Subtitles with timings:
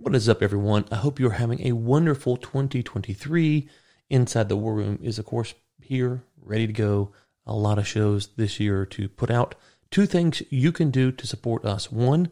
[0.00, 0.84] What is up, everyone?
[0.92, 3.68] I hope you're having a wonderful 2023.
[4.08, 7.10] Inside the War Room is, of course, here, ready to go.
[7.44, 9.56] A lot of shows this year to put out.
[9.90, 11.90] Two things you can do to support us.
[11.90, 12.30] One,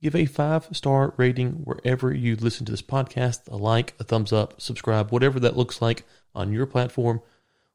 [0.00, 4.32] give a five star rating wherever you listen to this podcast, a like, a thumbs
[4.32, 6.04] up, subscribe, whatever that looks like
[6.36, 7.20] on your platform.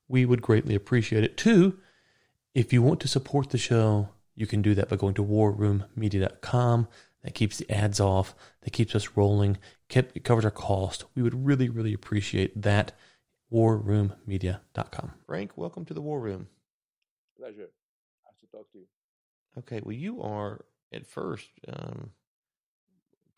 [0.07, 1.35] We would greatly appreciate it.
[1.35, 1.77] Two,
[2.55, 6.87] if you want to support the show, you can do that by going to warroommedia.com.
[7.23, 8.35] That keeps the ads off.
[8.61, 9.57] That keeps us rolling.
[9.89, 11.05] It covers our cost.
[11.15, 12.93] We would really, really appreciate that.
[13.51, 15.13] Warroommedia.com.
[15.27, 16.47] Frank, welcome to the War Room.
[17.37, 17.69] Pleasure.
[18.25, 18.85] Nice to talk to you.
[19.59, 21.49] Okay, well, you are at first.
[21.71, 22.09] Um,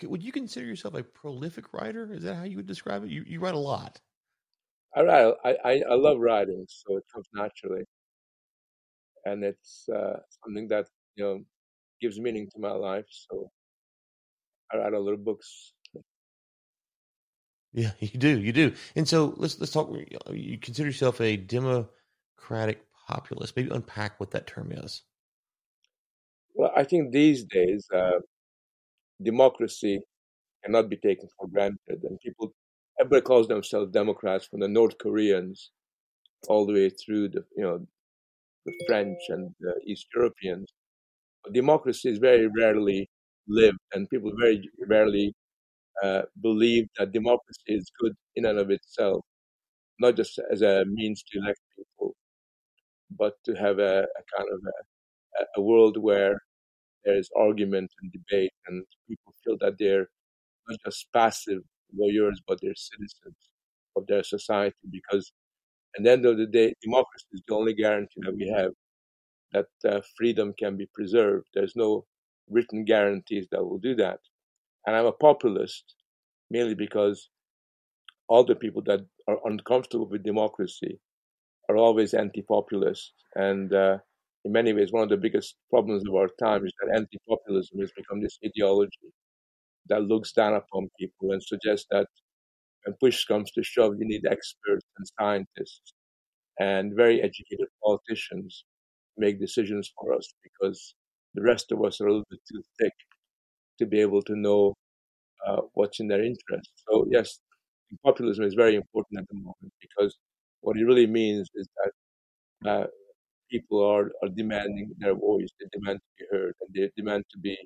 [0.03, 2.13] would you consider yourself a prolific writer?
[2.13, 3.09] Is that how you would describe it?
[3.09, 3.99] You you write a lot.
[4.95, 5.33] I write.
[5.43, 7.83] I I, I love writing, so it comes naturally,
[9.25, 11.43] and it's uh, something that you know
[12.01, 13.05] gives meaning to my life.
[13.09, 13.49] So
[14.75, 15.73] I write a little books.
[17.73, 18.73] Yeah, you do, you do.
[18.95, 19.93] And so let's let's talk.
[20.31, 23.55] You consider yourself a democratic populist.
[23.55, 25.03] Maybe unpack what that term is.
[26.55, 28.19] Well, I think these days uh,
[29.21, 29.99] democracy
[30.63, 32.53] cannot be taken for granted, and people,
[32.99, 35.71] everybody calls themselves Democrats, from the North Koreans
[36.47, 37.85] all the way through the you know
[38.65, 40.67] the French and the East Europeans.
[41.43, 43.09] But democracy is very rarely
[43.47, 45.33] lived, and people very rarely
[46.03, 49.21] uh, believe that democracy is good in and of itself,
[49.99, 52.15] not just as a means to elect people,
[53.17, 54.59] but to have a, a kind of
[55.39, 56.37] a, a world where
[57.05, 60.07] there is argument and debate, and people feel that they're
[60.69, 61.61] not just passive
[61.97, 63.37] lawyers, but they're citizens
[63.95, 64.75] of their society.
[64.91, 65.31] Because
[65.97, 68.71] at the end of the day, democracy is the only guarantee that we have
[69.53, 71.47] that uh, freedom can be preserved.
[71.53, 72.05] There's no
[72.49, 74.19] written guarantees that will do that.
[74.85, 75.95] And I'm a populist
[76.49, 77.29] mainly because
[78.27, 80.99] all the people that are uncomfortable with democracy
[81.69, 83.13] are always anti-populist.
[83.35, 83.97] And uh,
[84.43, 87.91] in many ways, one of the biggest problems of our time is that anti-populism has
[87.95, 89.11] become this ideology
[89.87, 92.07] that looks down upon people and suggests that
[92.83, 95.93] when push comes to shove, you need experts and scientists
[96.59, 98.65] and very educated politicians
[99.17, 100.95] make decisions for us because
[101.35, 102.93] the rest of us are a little bit too thick
[103.79, 104.73] to be able to know
[105.47, 106.71] uh, what's in their interest.
[106.89, 107.39] So yes,
[108.05, 110.17] populism is very important at the moment because
[110.61, 111.93] what it really means is that
[112.69, 112.87] uh,
[113.51, 117.39] people are, are demanding their voice, they demand to be heard, and they demand to
[117.39, 117.57] be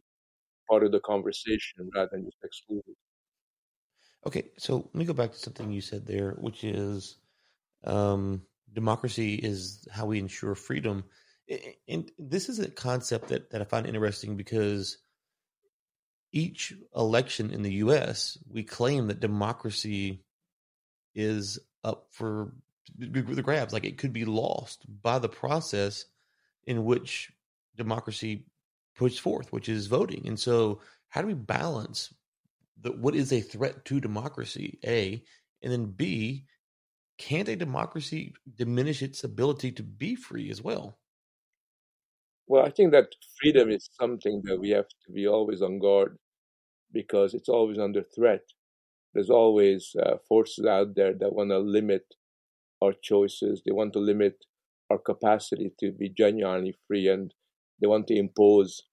[0.69, 2.95] part of the conversation rather than just excluded.
[4.25, 7.17] Okay, so let me go back to something you said there, which is
[7.85, 11.05] um, democracy is how we ensure freedom.
[11.87, 14.97] And this is a concept that, that I find interesting because
[16.31, 20.23] each election in the U.S., we claim that democracy
[21.15, 22.53] is up for
[22.97, 23.73] the grabs.
[23.73, 26.05] Like it could be lost by the process
[26.65, 27.31] in which
[27.75, 28.45] democracy
[28.95, 30.27] puts forth, which is voting.
[30.27, 32.13] And so, how do we balance
[32.79, 34.77] the, what is a threat to democracy?
[34.85, 35.23] A,
[35.63, 36.45] and then B,
[37.17, 40.99] can't a democracy diminish its ability to be free as well?
[42.49, 46.17] Well, I think that freedom is something that we have to be always on guard
[46.91, 48.43] because it's always under threat.
[49.13, 52.15] There's always uh, forces out there that want to limit
[52.81, 53.61] our choices.
[53.65, 54.45] They want to limit
[54.89, 57.33] our capacity to be genuinely free, and
[57.81, 58.83] they want to impose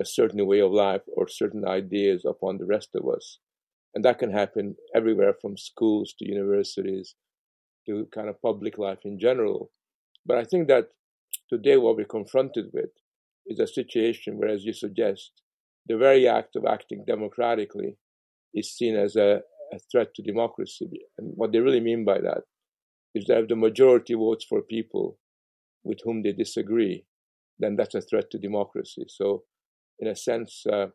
[0.00, 3.38] a certain way of life or certain ideas upon the rest of us.
[3.94, 7.16] And that can happen everywhere from schools to universities
[7.86, 9.70] to kind of public life in general.
[10.26, 10.90] But I think that
[11.48, 12.90] Today, what we're confronted with
[13.46, 15.30] is a situation where, as you suggest,
[15.86, 17.96] the very act of acting democratically
[18.52, 19.42] is seen as a,
[19.72, 20.88] a threat to democracy.
[21.18, 22.42] And what they really mean by that
[23.14, 25.18] is that if the majority votes for people
[25.84, 27.04] with whom they disagree,
[27.58, 29.04] then that's a threat to democracy.
[29.08, 29.44] So,
[30.00, 30.86] in a sense, uh,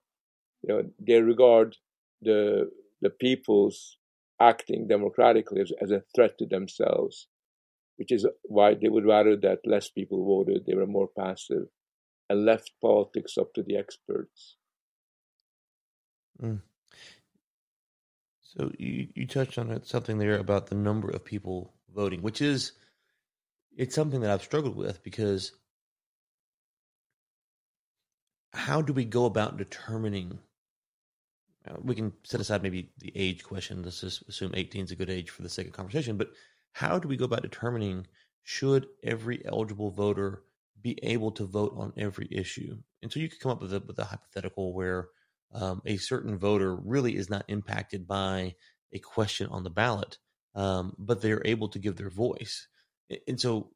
[0.64, 1.78] you know, they regard
[2.22, 2.70] the
[3.02, 3.98] the people's
[4.40, 7.28] acting democratically as, as a threat to themselves
[8.02, 11.68] which is why they would rather that less people voted, they were more passive,
[12.28, 14.58] and left politics up to the experts.
[16.42, 16.62] Mm.
[18.42, 22.72] So you, you touched on something there about the number of people voting, which is
[23.78, 25.52] it's something that I've struggled with because
[28.52, 30.40] how do we go about determining?
[31.70, 33.84] Uh, we can set aside maybe the age question.
[33.84, 36.18] Let's just assume 18 is a good age for the sake of conversation.
[36.18, 36.32] But
[36.74, 38.08] how do we go about determining
[38.44, 40.44] should every eligible voter
[40.82, 42.78] be able to vote on every issue?
[43.02, 45.10] And so you could come up with a, with a hypothetical where
[45.54, 48.56] um, a certain voter really is not impacted by
[48.94, 50.18] a question on the ballot,
[50.56, 52.68] um, but they're able to give their voice.
[53.28, 53.72] And so,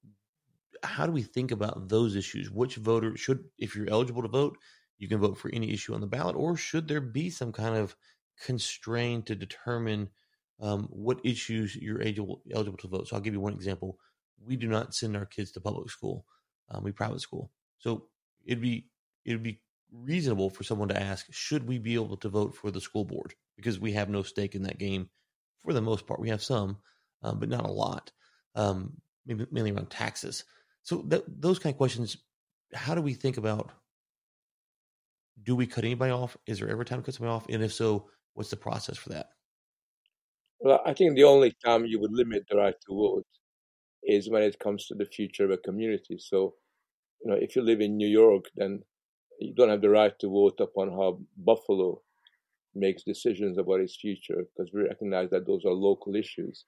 [0.84, 2.52] how do we think about those issues?
[2.52, 4.58] Which voter should, if you're eligible to vote,
[4.98, 7.76] you can vote for any issue on the ballot, or should there be some kind
[7.76, 7.96] of
[8.44, 10.10] constraint to determine
[10.60, 13.08] um, what issues you're eligible, eligible to vote?
[13.08, 13.98] So, I'll give you one example.
[14.44, 16.26] We do not send our kids to public school;
[16.70, 17.52] um, we private school.
[17.80, 18.08] So,
[18.46, 18.88] it'd be
[19.26, 19.62] it'd be
[19.92, 23.34] reasonable for someone to ask, should we be able to vote for the school board?
[23.56, 25.10] Because we have no stake in that game
[25.60, 26.20] for the most part.
[26.20, 26.78] We have some,
[27.24, 28.12] um, but not a lot,
[28.56, 28.94] um,
[29.26, 30.44] maybe mainly around taxes.
[30.84, 32.18] So th- those kind of questions,
[32.74, 33.72] how do we think about?
[35.42, 36.38] Do we cut anybody off?
[36.48, 37.46] Is there ever time to cut somebody off?
[37.50, 39.30] And if so, what's the process for that?
[40.60, 43.28] Well, I think the only time you would limit the right to vote
[44.04, 46.18] is when it comes to the future of a community.
[46.20, 46.56] So,
[47.24, 48.84] you know, if you live in New York, then
[49.40, 52.02] you don't have the right to vote upon how Buffalo
[52.76, 56.66] makes decisions about its future because we recognize that those are local issues.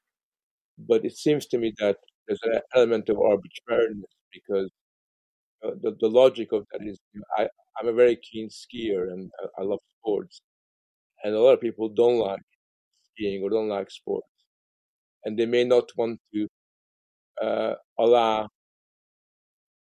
[0.80, 1.98] But it seems to me that
[2.28, 4.72] there's an element of arbitrariness because
[5.66, 7.50] uh, the, the logic of that is you know, I,
[7.80, 10.42] I'm a very keen skier and I, I love sports.
[11.24, 12.42] And a lot of people don't like
[13.18, 14.28] skiing or don't like sports.
[15.26, 16.48] And they may not want to
[17.42, 18.50] uh, allow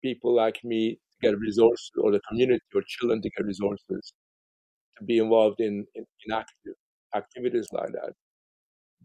[0.03, 4.13] people like me to get resources or the community or children to get resources
[4.99, 6.75] to be involved in, in, in active
[7.15, 8.13] activities like that.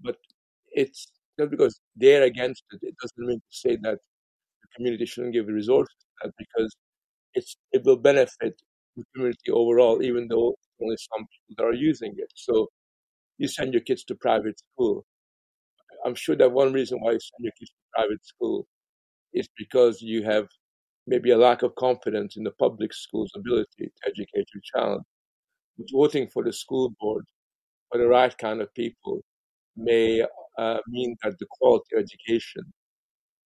[0.03, 0.17] But
[0.71, 1.07] it's
[1.39, 3.99] just because they're against it, it doesn't mean to say that
[4.61, 5.95] the community shouldn't give resources
[6.37, 6.75] because
[7.35, 8.55] it's it will benefit
[8.97, 12.31] the community overall, even though only some people that are using it.
[12.35, 12.69] So
[13.39, 15.05] you send your kids to private school.
[16.05, 18.67] I'm sure that one reason why you send your kids to private school
[19.33, 20.47] is because you have
[21.07, 25.03] maybe a lack of confidence in the public school's ability to educate your child.
[25.77, 27.25] But voting for the school board
[27.91, 29.21] for the right kind of people
[29.77, 30.23] may
[30.57, 32.63] uh, mean that the quality of education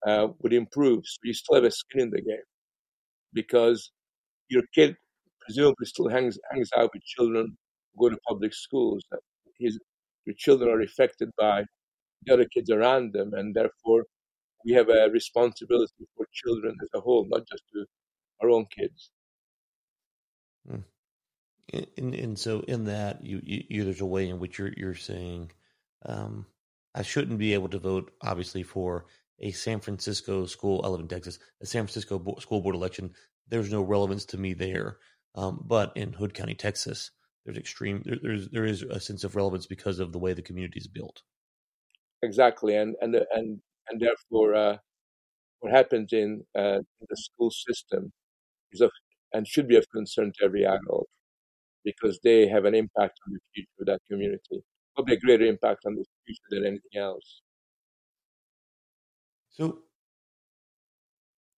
[0.07, 1.03] uh, would improve.
[1.05, 2.47] So you still have a skin in the game
[3.33, 3.91] because
[4.49, 4.95] your kid
[5.41, 7.57] presumably still hangs hangs out with children
[7.95, 9.03] who go to public schools.
[9.63, 9.79] His,
[10.25, 11.63] your children are affected by
[12.25, 14.05] the other kids around them, and therefore
[14.65, 17.85] we have a responsibility for children as a whole, not just to
[18.41, 19.11] our own kids.
[20.67, 20.79] Hmm.
[21.97, 25.51] And, and so, in that, you, you, there's a way in which you're you're saying,
[26.05, 26.45] um,
[26.93, 29.05] I shouldn't be able to vote, obviously, for
[29.39, 30.81] a San Francisco school.
[30.83, 31.39] I live in Texas.
[31.61, 33.11] A San Francisco school board election.
[33.49, 34.97] There's no relevance to me there.
[35.35, 37.11] Um, but in Hood County, Texas,
[37.45, 38.01] there's extreme.
[38.05, 40.87] There, there's there is a sense of relevance because of the way the community is
[40.87, 41.21] built.
[42.21, 43.59] Exactly, and and and
[43.89, 44.77] and therefore uh,
[45.59, 48.11] what happens in, uh, in, the school system
[48.71, 48.91] is of
[49.33, 51.07] and should be of concern to every adult
[51.83, 54.63] because they have an impact on the future of that community,
[54.95, 57.41] probably a greater impact on the future than anything else.
[59.49, 59.79] So,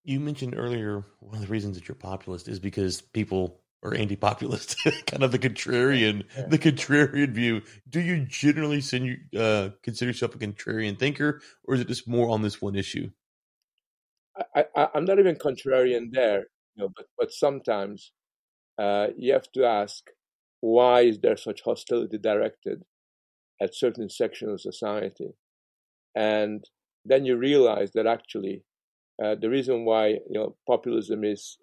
[0.04, 4.76] you mentioned earlier one of the reasons that you're populist is because people or anti-populist,
[5.06, 6.46] kind of the contrarian, yeah.
[6.48, 7.62] the contrarian view.
[7.88, 12.08] Do you generally send you uh, consider yourself a contrarian thinker, or is it just
[12.08, 13.10] more on this one issue?
[14.54, 18.12] I, am not even contrarian there, you know, but but sometimes
[18.78, 20.04] uh, you have to ask
[20.60, 22.82] why is there such hostility directed
[23.60, 25.30] at certain sections of society,
[26.14, 26.64] and
[27.04, 28.64] then you realize that actually
[29.22, 31.56] uh, the reason why you know populism is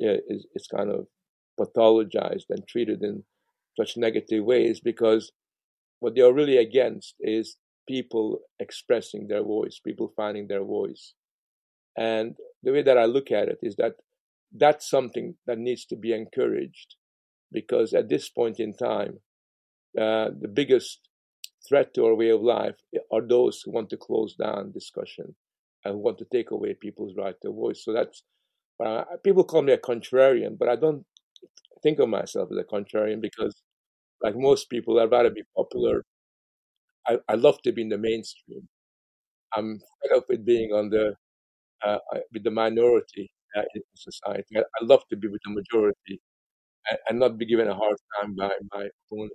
[0.00, 1.06] is, is kind of
[1.58, 3.24] pathologized and treated in
[3.78, 5.32] such negative ways because
[6.00, 7.56] what they are really against is
[7.88, 11.14] people expressing their voice, people finding their voice.
[11.96, 13.94] And the way that I look at it is that
[14.54, 16.94] that's something that needs to be encouraged
[17.52, 19.20] because at this point in time,
[19.98, 21.08] uh, the biggest
[21.66, 22.76] threat to our way of life
[23.12, 25.34] are those who want to close down discussion
[25.84, 27.82] and who want to take away people's right to voice.
[27.84, 28.22] So that's
[28.84, 31.04] uh, people call me a contrarian, but I don't
[31.82, 33.62] think of myself as a contrarian because,
[34.22, 36.04] like most people, I'd rather be popular.
[37.06, 38.68] I, I love to be in the mainstream.
[39.54, 41.14] I'm fed up with being on the
[41.84, 41.98] uh,
[42.32, 44.56] with the minority uh, in society.
[44.56, 46.20] I, I, love to be with the majority
[46.88, 49.32] and, and not be given a hard time by my opponent.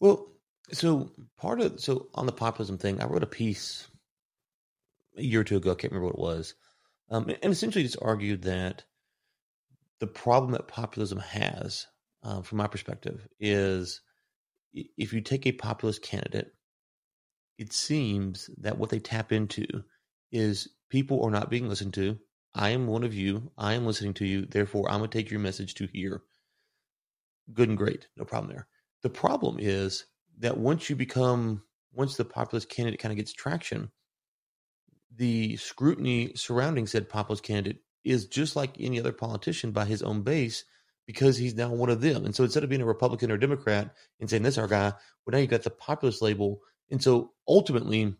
[0.00, 0.28] Well,
[0.72, 3.88] so part of so on the populism thing, I wrote a piece
[5.16, 5.72] a year or two ago.
[5.72, 6.54] I can't remember what it was,
[7.10, 8.84] um, and essentially just argued that
[10.00, 11.86] the problem that populism has,
[12.22, 14.00] uh, from my perspective, is
[14.72, 16.52] if you take a populist candidate,
[17.58, 19.66] it seems that what they tap into
[20.32, 22.18] is people are not being listened to.
[22.54, 23.50] I am one of you.
[23.58, 24.46] I am listening to you.
[24.46, 26.22] Therefore, I'm going to take your message to here.
[27.52, 28.66] good and great, no problem there.
[29.02, 30.06] The problem is
[30.38, 31.62] that once you become,
[31.92, 33.90] once the populist candidate kind of gets traction,
[35.16, 40.22] the scrutiny surrounding said populist candidate is just like any other politician by his own
[40.22, 40.64] base
[41.06, 42.24] because he's now one of them.
[42.24, 44.92] And so instead of being a Republican or Democrat and saying this is our guy,
[45.24, 46.60] well now you got the populist label.
[46.90, 48.14] And so ultimately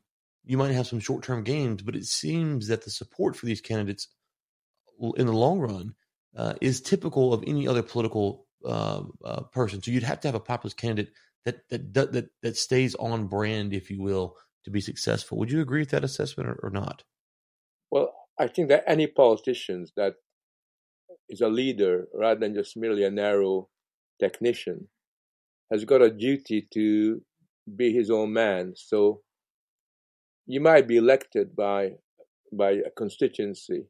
[0.44, 3.60] you might have some short term gains, but it seems that the support for these
[3.60, 4.08] candidates
[5.16, 5.94] in the long run
[6.36, 9.82] uh, is typical of any other political uh, uh, person.
[9.82, 11.12] So you'd have to have a populist candidate
[11.44, 15.38] that that that that stays on brand, if you will, to be successful.
[15.38, 17.04] Would you agree with that assessment or, or not?
[18.38, 20.14] I think that any politicians that
[21.28, 23.68] is a leader rather than just merely a narrow
[24.20, 24.88] technician
[25.72, 27.20] has got a duty to
[27.76, 28.72] be his own man.
[28.76, 29.20] So
[30.46, 31.92] you might be elected by
[32.50, 33.84] by a constituency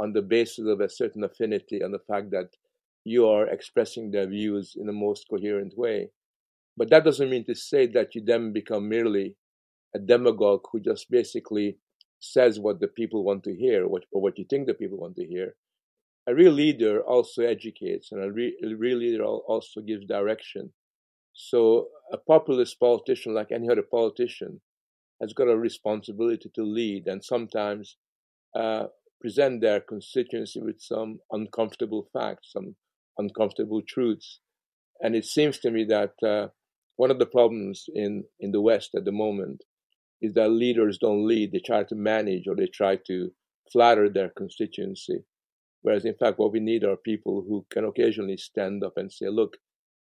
[0.00, 2.48] on the basis of a certain affinity and the fact that
[3.04, 6.10] you are expressing their views in the most coherent way.
[6.76, 9.36] But that doesn't mean to say that you then become merely
[9.94, 11.76] a demagogue who just basically
[12.20, 15.16] says what the people want to hear what, or what you think the people want
[15.16, 15.56] to hear.
[16.28, 20.72] A real leader also educates, and a, re- a real leader also gives direction.
[21.32, 24.60] So, a populist politician, like any other politician,
[25.20, 27.96] has got a responsibility to lead and sometimes
[28.54, 28.84] uh,
[29.20, 32.76] present their constituency with some uncomfortable facts, some
[33.18, 34.40] uncomfortable truths.
[35.00, 36.48] And it seems to me that uh,
[36.96, 39.62] one of the problems in, in the West at the moment
[40.20, 41.52] is that leaders don't lead.
[41.52, 43.30] They try to manage or they try to
[43.72, 45.24] flatter their constituency.
[45.82, 49.28] Whereas, in fact, what we need are people who can occasionally stand up and say,
[49.28, 49.56] look,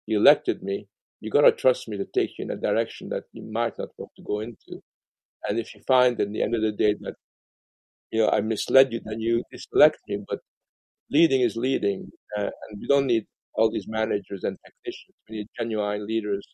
[0.06, 0.88] you elected me.
[1.20, 3.90] You got to trust me to take you in a direction that you might not
[3.96, 4.82] want to go into.
[5.48, 7.14] And if you find at the end of the day that,
[8.10, 10.24] you know, I misled you, then you diselect me.
[10.28, 10.40] But
[11.10, 12.08] leading is leading.
[12.36, 15.16] Uh, and we don't need all these managers and technicians.
[15.28, 16.46] We need genuine leaders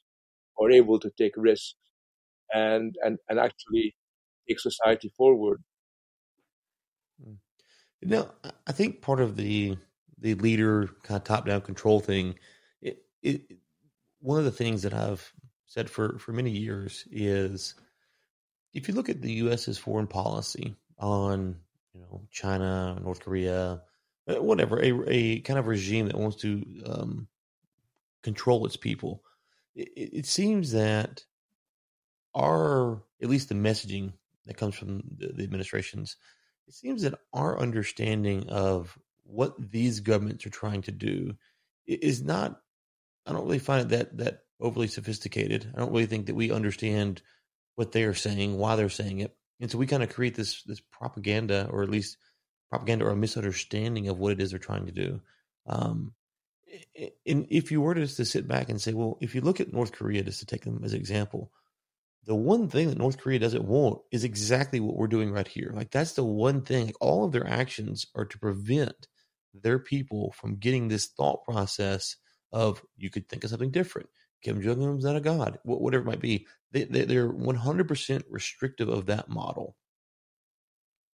[0.57, 1.77] who are able to take risks
[2.55, 3.95] and and and actually
[4.49, 5.63] take society forward.
[7.23, 7.35] Hmm.
[8.03, 8.31] No,
[8.67, 9.77] I think part of the
[10.19, 12.39] the leader kind of top down control thing,
[12.81, 13.43] it, it
[14.21, 15.33] one of the things that I've
[15.67, 17.75] said for for many years is
[18.73, 21.57] if you look at the U.S.'s foreign policy on
[21.93, 23.83] you know China, North Korea,
[24.29, 27.29] uh, whatever, a, a kind of regime that wants to um,
[28.23, 29.23] control its people,
[29.75, 31.25] it seems that
[32.35, 34.13] our at least the messaging
[34.47, 36.17] that comes from the, the administrations,
[36.67, 41.35] it seems that our understanding of what these governments are trying to do
[41.87, 42.61] is not.
[43.27, 45.71] I don't really find it that that overly sophisticated.
[45.75, 47.23] I don't really think that we understand
[47.77, 50.63] what they are saying, why they're saying it, and so we kind of create this
[50.65, 52.19] this propaganda, or at least
[52.71, 55.21] propaganda or a misunderstanding of what it is they're trying to do.
[55.67, 56.13] Um,
[57.25, 59.61] and if you were to just to sit back and say, well, if you look
[59.61, 61.53] at North Korea, just to take them as an example,
[62.27, 65.73] the one thing that North Korea doesn't want is exactly what we're doing right here.
[65.75, 66.87] Like that's the one thing.
[66.87, 69.07] Like all of their actions are to prevent
[69.53, 72.17] their people from getting this thought process
[72.53, 74.09] of you could think of something different.
[74.43, 76.47] Kim Jong Un's not a god, whatever it might be.
[76.73, 79.77] They, they, they're 100% restrictive of that model.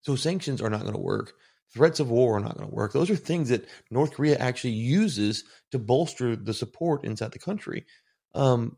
[0.01, 1.33] So sanctions are not going to work.
[1.74, 2.93] Threats of war are not going to work.
[2.93, 7.85] Those are things that North Korea actually uses to bolster the support inside the country.
[8.35, 8.77] Um,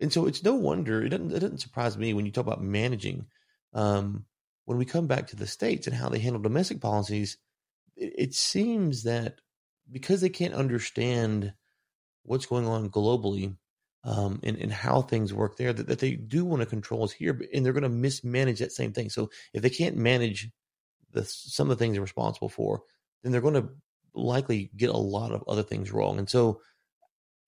[0.00, 2.62] and so it's no wonder it doesn't, it doesn't surprise me when you talk about
[2.62, 3.26] managing.
[3.72, 4.24] Um,
[4.64, 7.38] when we come back to the states and how they handle domestic policies,
[7.96, 9.40] it, it seems that
[9.90, 11.52] because they can't understand
[12.22, 13.56] what's going on globally
[14.04, 17.12] um, and, and how things work there, that, that they do want to control us
[17.12, 19.10] here, and they're going to mismanage that same thing.
[19.10, 20.50] So if they can't manage
[21.12, 22.82] the some of the things they're responsible for,
[23.22, 23.68] then they're going to
[24.14, 26.18] likely get a lot of other things wrong.
[26.18, 26.60] And so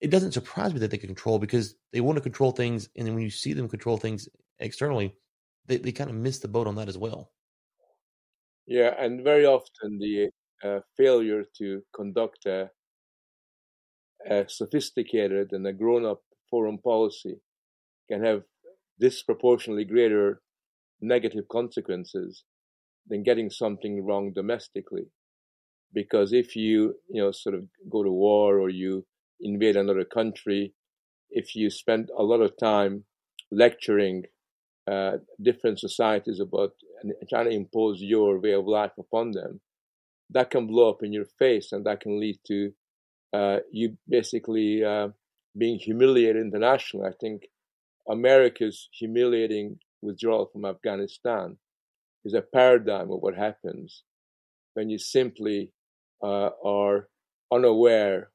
[0.03, 3.07] it doesn't surprise me that they can control because they want to control things, and
[3.07, 4.27] then when you see them control things
[4.59, 5.15] externally,
[5.65, 7.31] they, they kind of miss the boat on that as well.
[8.67, 10.29] Yeah, and very often the
[10.61, 12.69] uh, failure to conduct a,
[14.29, 17.35] a sophisticated and a grown-up foreign policy
[18.11, 18.43] can have
[18.99, 20.41] disproportionately greater
[20.99, 22.43] negative consequences
[23.07, 25.05] than getting something wrong domestically.
[25.93, 29.05] Because if you, you know, sort of go to war or you
[29.39, 30.73] invade another country,
[31.29, 33.05] if you spend a lot of time
[33.51, 34.23] lecturing
[34.89, 36.71] uh, different societies about
[37.01, 39.61] and trying to impose your way of life upon them,
[40.29, 42.71] that can blow up in your face and that can lead to
[43.33, 45.07] uh, you basically uh,
[45.57, 47.07] being humiliated internationally.
[47.07, 47.43] I think
[48.09, 51.57] America's humiliating withdrawal from Afghanistan
[52.25, 54.03] is a paradigm of what happens
[54.73, 55.71] when you simply
[56.23, 57.07] uh, are
[57.51, 58.29] unaware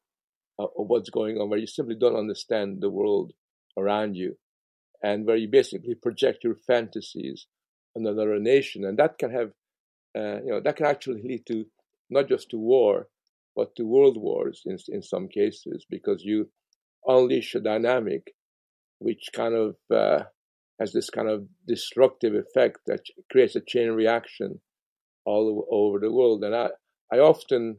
[0.59, 3.33] of what's going on, where you simply don't understand the world
[3.77, 4.37] around you,
[5.03, 7.47] and where you basically project your fantasies
[7.97, 9.50] on another nation, and that can have,
[10.17, 11.65] uh, you know, that can actually lead to
[12.11, 13.09] not just to war,
[13.55, 16.49] but to world wars in in some cases, because you
[17.07, 18.35] unleash a dynamic
[18.99, 20.25] which kind of uh,
[20.81, 23.00] has this kind of disruptive effect that
[23.31, 24.61] creates a chain reaction
[25.25, 26.43] all over the world.
[26.43, 26.69] And I,
[27.12, 27.79] I often,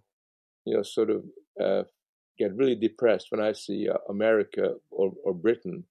[0.66, 1.24] you know, sort of
[1.62, 1.84] uh,
[2.40, 5.84] get really depressed when I see uh, America or, or Britain,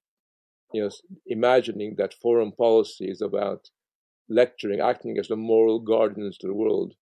[0.73, 0.91] you know,
[1.27, 3.69] imagining that foreign policy is about
[4.29, 6.95] lecturing, acting as the moral guardians to the world,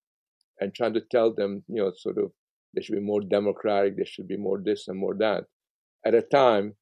[0.61, 2.33] and trying to tell them, you know, sort of
[2.75, 5.45] they should be more democratic, they should be more this and more that.
[6.05, 6.75] At a time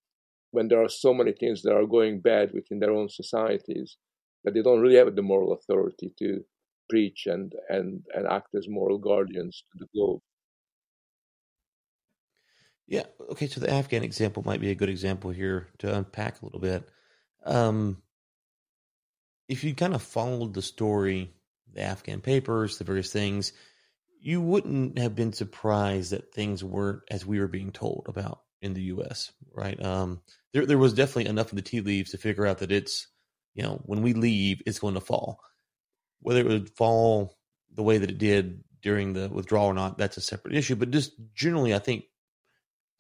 [0.51, 3.97] when there are so many things that are going bad within their own societies
[4.45, 6.45] that they don't really have the moral authority to
[6.91, 10.21] preach and and and act as moral guardians to the globe.
[12.87, 13.05] Yeah.
[13.31, 13.47] Okay.
[13.47, 16.89] So the Afghan example might be a good example here to unpack a little bit.
[17.45, 18.03] Um,
[19.49, 21.33] if you kind of followed the story,
[21.73, 23.53] the Afghan papers, the various things,
[24.21, 28.75] you wouldn't have been surprised that things weren't as we were being told about in
[28.75, 29.33] the U.S.
[29.53, 29.83] Right?
[29.83, 30.21] Um,
[30.53, 33.07] there there was definitely enough of the tea leaves to figure out that it's
[33.55, 35.41] you know when we leave, it's going to fall.
[36.21, 37.37] Whether it would fall
[37.73, 40.77] the way that it did during the withdrawal or not, that's a separate issue.
[40.77, 42.05] But just generally, I think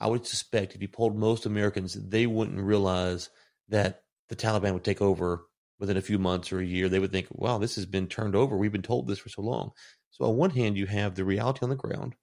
[0.00, 3.30] I would suspect if you polled most Americans, they wouldn't realize
[3.68, 5.46] that the Taliban would take over
[5.78, 6.88] within a few months or a year.
[6.88, 8.56] They would think, wow, this has been turned over.
[8.56, 9.70] We've been told this for so long.
[10.10, 12.14] So, on one hand, you have the reality on the ground,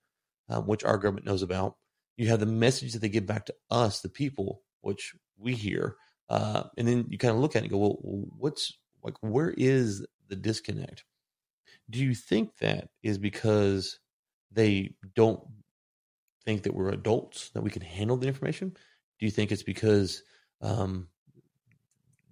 [0.50, 1.76] um, which our government knows about.
[2.18, 5.96] You have the message that they give back to us, the people, which we hear.
[6.30, 7.98] Uh, and then you kind of look at it and go, well,
[8.38, 8.74] what's
[9.04, 11.04] like, where is the disconnect?
[11.90, 14.00] Do you think that is because
[14.52, 15.42] they don't
[16.46, 18.70] think that we're adults, that we can handle the information?
[18.70, 20.24] Do you think it's because
[20.62, 21.08] um,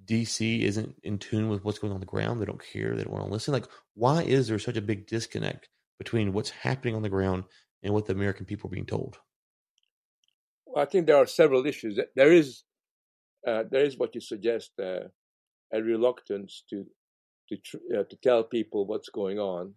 [0.05, 2.41] DC isn't in tune with what's going on the ground?
[2.41, 2.95] They don't care.
[2.95, 3.53] They don't want to listen.
[3.53, 7.43] Like, why is there such a big disconnect between what's happening on the ground
[7.83, 9.17] and what the American people are being told?
[10.65, 11.99] Well, I think there are several issues.
[12.15, 12.63] There is,
[13.47, 15.09] uh, there is what you suggest, uh,
[15.71, 16.85] a reluctance to
[17.49, 19.73] to tr- uh, to tell people what's going on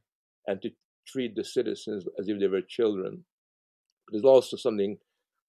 [0.47, 0.71] and to
[1.07, 3.25] treat the citizens as if they were children.
[4.13, 4.99] There's also something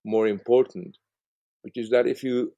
[0.05, 0.97] more important,
[1.61, 2.53] which is that if you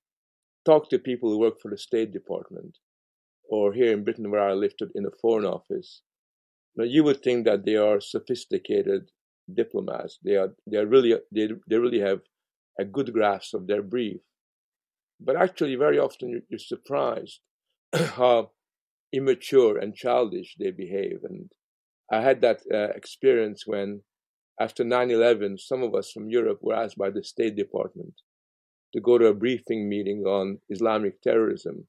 [0.65, 2.78] talk to people who work for the State Department,
[3.50, 6.02] or here in Britain where I lived in the Foreign Office,
[6.78, 9.12] you would think that they are sophisticated
[9.54, 10.20] diplomats.
[10.24, 12.22] They are they are really they, they really have
[12.80, 14.22] a good grasp of their brief.
[15.20, 17.39] But actually, very often you're surprised
[17.94, 18.52] how
[19.13, 21.20] immature and childish they behave.
[21.24, 21.52] And
[22.12, 24.02] I had that uh, experience when,
[24.60, 28.13] after 9 11, some of us from Europe were asked by the State Department
[28.94, 31.88] to go to a briefing meeting on Islamic terrorism.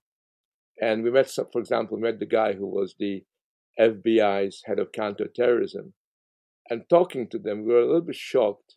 [0.80, 3.24] And we met, for example, met the guy who was the
[3.78, 5.94] FBI's head of counterterrorism.
[6.68, 8.74] And talking to them, we were a little bit shocked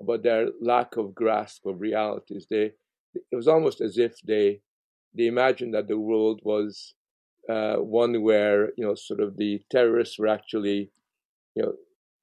[0.00, 2.46] about their lack of grasp of realities.
[2.48, 2.72] They,
[3.14, 4.60] it was almost as if they,
[5.12, 6.94] they imagined that the world was
[7.48, 10.90] uh, one where you know sort of the terrorists were actually
[11.54, 11.72] you know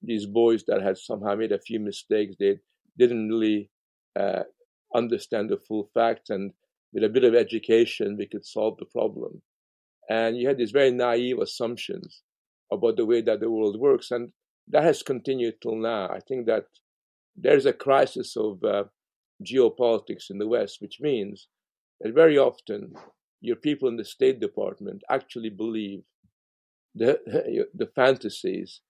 [0.01, 2.35] these boys that had somehow made a few mistakes.
[2.39, 2.59] They
[2.97, 3.69] didn't really
[4.19, 4.43] uh,
[4.95, 6.51] understand the full facts and
[6.93, 9.41] with a bit of education we could solve the problem.
[10.09, 12.21] And you had these very naive assumptions
[12.71, 14.31] about the way that the world works and
[14.69, 16.09] that has continued till now.
[16.09, 16.65] I think that
[17.35, 18.85] there's a crisis of uh,
[19.43, 21.47] geopolitics in the west which means
[22.01, 22.93] that very often
[23.41, 26.01] your people in the State Department actually believe
[26.95, 27.19] the
[27.73, 28.81] the fantasies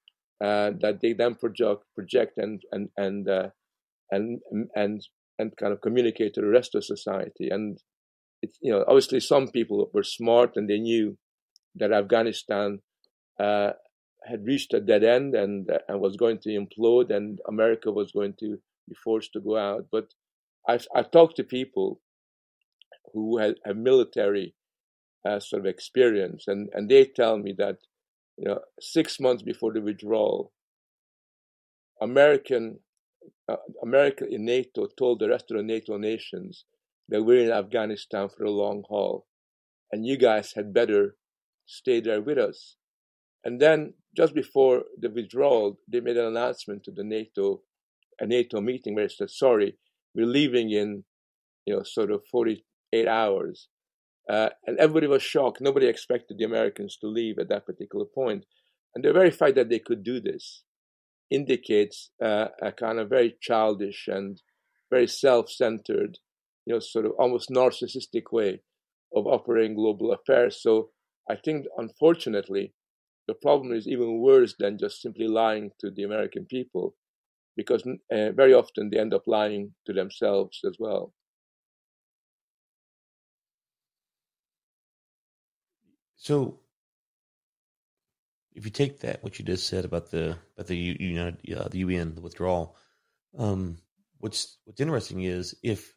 [0.43, 3.49] uh, that they then project project and and and uh,
[4.11, 4.39] and
[4.75, 5.01] and
[5.39, 7.49] and kind of communicate to the rest of society.
[7.49, 7.79] And
[8.41, 11.17] it's you know obviously some people were smart and they knew
[11.75, 12.79] that Afghanistan
[13.39, 13.71] uh,
[14.25, 18.11] had reached a dead end and uh, and was going to implode and America was
[18.11, 19.85] going to be forced to go out.
[19.91, 20.13] But
[20.67, 22.01] I've I've talked to people
[23.13, 24.53] who have, have military
[25.27, 27.77] uh, sort of experience, and and they tell me that
[28.37, 30.53] you know six months before the withdrawal,
[32.01, 32.79] American
[33.49, 36.65] uh, America in NATO told the rest of the NATO nations
[37.09, 39.25] that we're in Afghanistan for the long haul,
[39.91, 41.15] and you guys had better
[41.65, 42.75] stay there with us.
[43.43, 47.61] And then just before the withdrawal, they made an announcement to the NATO,
[48.19, 49.77] a NATO meeting where they said, "Sorry,
[50.13, 51.03] we're leaving in,
[51.65, 53.69] you know, sort of 48 hours.
[54.29, 55.61] Uh, and everybody was shocked.
[55.61, 58.45] Nobody expected the Americans to leave at that particular point.
[58.93, 60.63] And the very fact that they could do this
[61.29, 64.41] indicates uh, a kind of very childish and
[64.89, 66.19] very self-centered,
[66.65, 68.61] you know, sort of almost narcissistic way
[69.15, 70.61] of operating global affairs.
[70.61, 70.89] So
[71.29, 72.73] I think, unfortunately,
[73.27, 76.95] the problem is even worse than just simply lying to the American people,
[77.55, 81.13] because uh, very often they end up lying to themselves as well.
[86.27, 86.59] So,
[88.53, 91.77] if you take that, what you just said about the about the United uh, the
[91.77, 92.75] UN the withdrawal,
[93.37, 93.77] um,
[94.17, 95.93] what's what's interesting is if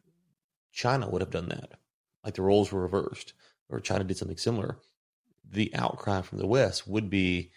[0.70, 1.80] China would have done that,
[2.22, 3.32] like the roles were reversed,
[3.68, 4.78] or China did something similar,
[5.50, 7.50] the outcry from the West would be,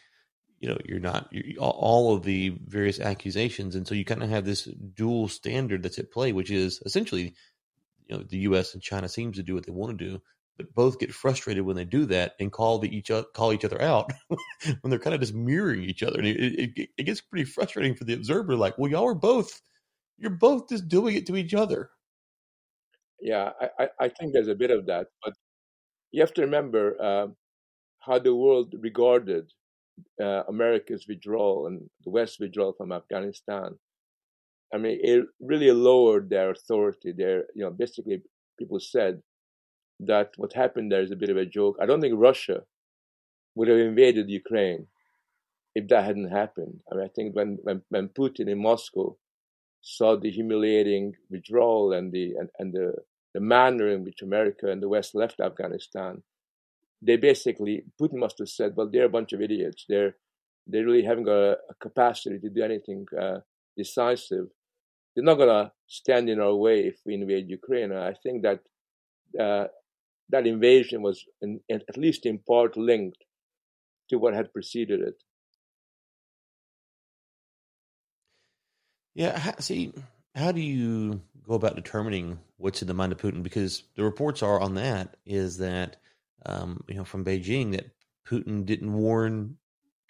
[0.59, 4.31] you know, you're not you're, all of the various accusations, and so you kind of
[4.31, 7.35] have this dual standard that's at play, which is essentially,
[8.07, 8.73] you know, the U.S.
[8.73, 10.23] and China seems to do what they want to do,
[10.57, 13.65] but both get frustrated when they do that and call the each other, call each
[13.65, 14.11] other out
[14.81, 16.37] when they're kind of just mirroring each other, and it,
[16.77, 18.55] it, it gets pretty frustrating for the observer.
[18.55, 19.61] Like, well, y'all are both,
[20.17, 21.89] you're both just doing it to each other.
[23.19, 25.33] Yeah, I, I think there's a bit of that, but
[26.11, 27.27] you have to remember uh,
[28.01, 29.51] how the world regarded
[30.21, 33.77] uh, America's withdrawal and the West's withdrawal from Afghanistan.
[34.73, 37.13] I mean, it really lowered their authority.
[37.15, 38.21] There, you know, basically,
[38.57, 39.21] people said
[39.99, 41.77] that what happened there is a bit of a joke.
[41.81, 42.63] I don't think Russia
[43.55, 44.87] would have invaded Ukraine
[45.75, 46.79] if that hadn't happened.
[46.91, 49.15] I mean, I think when when, when Putin in Moscow
[49.81, 52.93] saw the humiliating withdrawal and the and, and the
[53.33, 56.21] the manner in which America and the West left Afghanistan,
[57.01, 59.85] they basically Putin must have said, "Well, they're a bunch of idiots.
[59.87, 60.15] They're
[60.67, 63.39] they really haven't got a, a capacity to do anything uh,
[63.75, 64.47] decisive.
[65.15, 68.59] They're not gonna stand in our way if we invade Ukraine." I think that
[69.39, 69.67] uh,
[70.33, 73.23] that invasion was, in, at least in part, linked
[74.09, 75.13] to what had preceded it.
[79.13, 79.93] Yeah, see,
[80.33, 83.43] how do you go about determining what's in the mind of Putin?
[83.43, 85.97] Because the reports are on that is that
[86.47, 87.91] um, you know from Beijing that
[88.27, 89.57] Putin didn't warn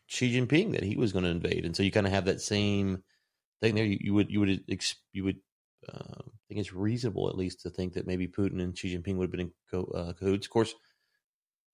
[0.08, 2.40] Xi Jinping that he was going to invade, and so you kind of have that
[2.40, 3.04] same
[3.62, 3.84] thing there.
[3.84, 4.64] You, you would you would
[5.12, 5.40] you would
[5.94, 6.22] uh,
[6.54, 9.32] think it's reasonable at least to think that maybe Putin and Xi Jinping would have
[9.32, 10.46] been in co- uh, cahoots.
[10.46, 10.76] Of course,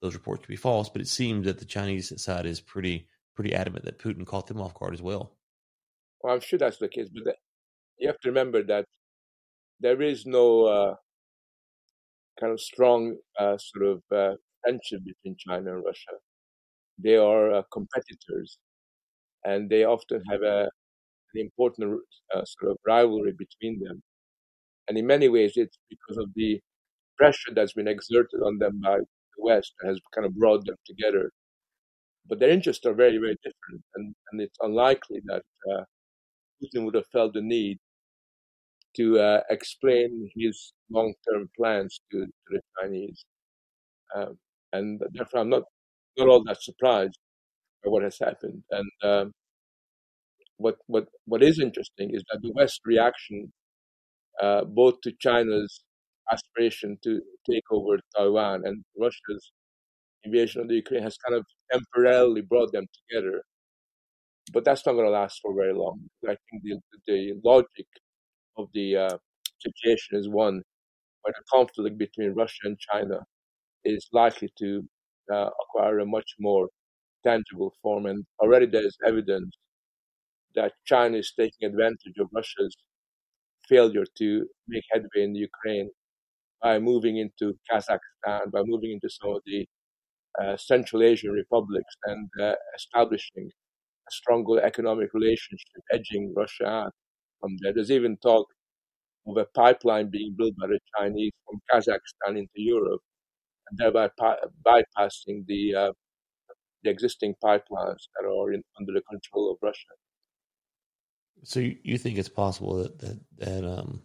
[0.02, 3.54] those reports could be false, but it seems that the Chinese side is pretty pretty
[3.54, 5.38] adamant that Putin caught them off guard as well.
[6.22, 7.36] Well, I'm sure that's the case, but
[7.98, 8.86] you have to remember that
[9.80, 10.96] there is no uh,
[12.40, 16.12] kind of strong uh, sort of uh, friendship between China and Russia.
[16.98, 18.58] They are uh, competitors,
[19.46, 20.70] and they often have a,
[21.34, 22.02] an important
[22.34, 24.02] uh, sort of rivalry between them.
[24.90, 26.60] And in many ways, it's because of the
[27.18, 30.76] pressure that's been exerted on them by the West that has kind of brought them
[30.86, 31.32] together.
[32.28, 35.84] But their interests are very, very different, and, and it's unlikely that uh,
[36.62, 37.78] Putin would have felt the need
[38.98, 43.26] to uh, explain his long-term plans to, to the Chinese.
[44.16, 44.38] Um,
[44.74, 45.64] and therefore, I'm not
[46.18, 47.18] not all that surprised
[47.84, 48.64] by what has happened.
[48.72, 49.32] And um,
[50.58, 53.52] what what what is interesting is that the West reaction,
[54.42, 55.84] uh, both to China's
[56.32, 59.52] aspiration to take over Taiwan and Russia's
[60.24, 63.42] invasion of the Ukraine, has kind of temporarily brought them together.
[64.54, 66.00] But that's not going to last for very long.
[66.26, 66.76] I think the
[67.08, 67.88] the logic
[68.58, 69.18] of the uh,
[69.60, 70.62] situation is one
[71.22, 73.20] where the conflict between Russia and China
[73.84, 74.88] is likely to
[75.32, 76.68] uh, acquire a much more
[77.26, 78.06] tangible form.
[78.06, 79.56] And already there is evidence
[80.56, 82.76] that China is taking advantage of Russia's
[83.70, 84.28] failure to
[84.68, 85.90] make headway in Ukraine
[86.62, 89.68] by moving into Kazakhstan, by moving into some of the
[90.42, 93.50] uh, Central Asian republics and uh, establishing
[94.10, 96.94] a stronger economic relationship, edging Russia out
[97.42, 97.74] from there.
[97.74, 98.48] There's even talk
[99.28, 103.02] of a pipeline being built by the Chinese from Kazakhstan into Europe,
[103.70, 105.94] and thereby pi- bypassing the uh,
[106.84, 109.94] the existing pipelines that are in, under the control of Russia.
[111.44, 114.02] So you think it's possible that that, that um,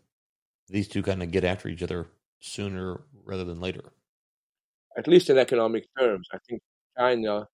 [0.69, 2.09] these two kind of get after each other
[2.41, 3.93] sooner rather than later?
[4.97, 6.63] At least in economic terms, I think
[6.97, 7.47] China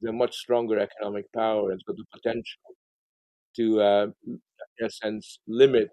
[0.00, 2.62] is a much stronger economic power has got the potential
[3.56, 5.90] to, uh, in a sense, limit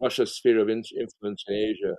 [0.00, 1.96] Russia's sphere of influence in Asia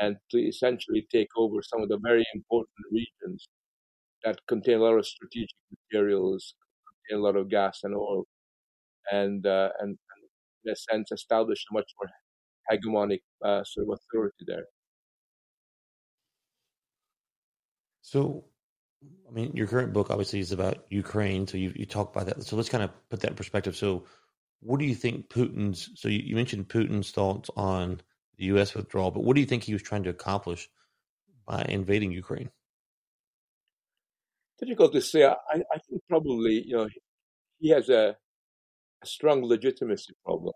[0.00, 3.48] and to essentially take over some of the very important regions
[4.24, 6.54] that contain a lot of strategic materials,
[7.08, 8.24] contain a lot of gas and oil,
[9.10, 9.98] and uh, and,
[10.64, 12.10] in a sense establish a much more
[12.70, 14.64] hegemonic uh, sort of authority there.
[18.00, 18.44] So,
[19.28, 22.44] I mean, your current book obviously is about Ukraine, so you you talk about that.
[22.44, 23.76] So let's kind of put that in perspective.
[23.76, 24.04] So,
[24.60, 25.90] what do you think Putin's?
[25.96, 28.00] So you, you mentioned Putin's thoughts on
[28.38, 28.74] the U.S.
[28.74, 30.68] withdrawal, but what do you think he was trying to accomplish
[31.46, 32.50] by invading Ukraine?
[34.60, 35.24] Difficult to say.
[35.24, 36.88] I, I think probably you know
[37.58, 38.16] he has a,
[39.04, 40.54] a strong legitimacy problem.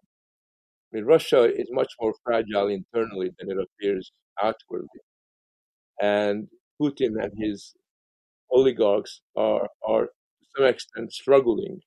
[0.93, 5.03] I mean, Russia is much more fragile internally than it appears outwardly,
[6.01, 6.49] and
[6.81, 7.75] Putin and his
[8.51, 11.81] oligarchs are are to some extent struggling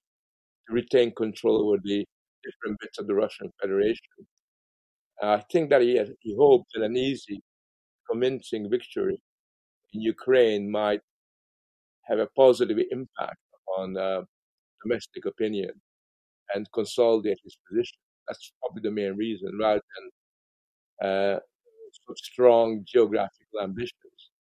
[0.67, 2.06] to retain control over the
[2.45, 4.13] different bits of the Russian Federation.
[5.24, 7.41] I think that he, he hoped that an easy,
[8.10, 9.17] convincing victory
[9.93, 11.02] in Ukraine might
[12.08, 13.43] have a positive impact
[13.78, 14.21] on uh,
[14.84, 15.74] domestic opinion
[16.54, 17.98] and consolidate his position.
[18.28, 19.82] That's probably the main reason, rather
[21.00, 21.40] than uh,
[22.16, 24.32] strong geographical ambitions.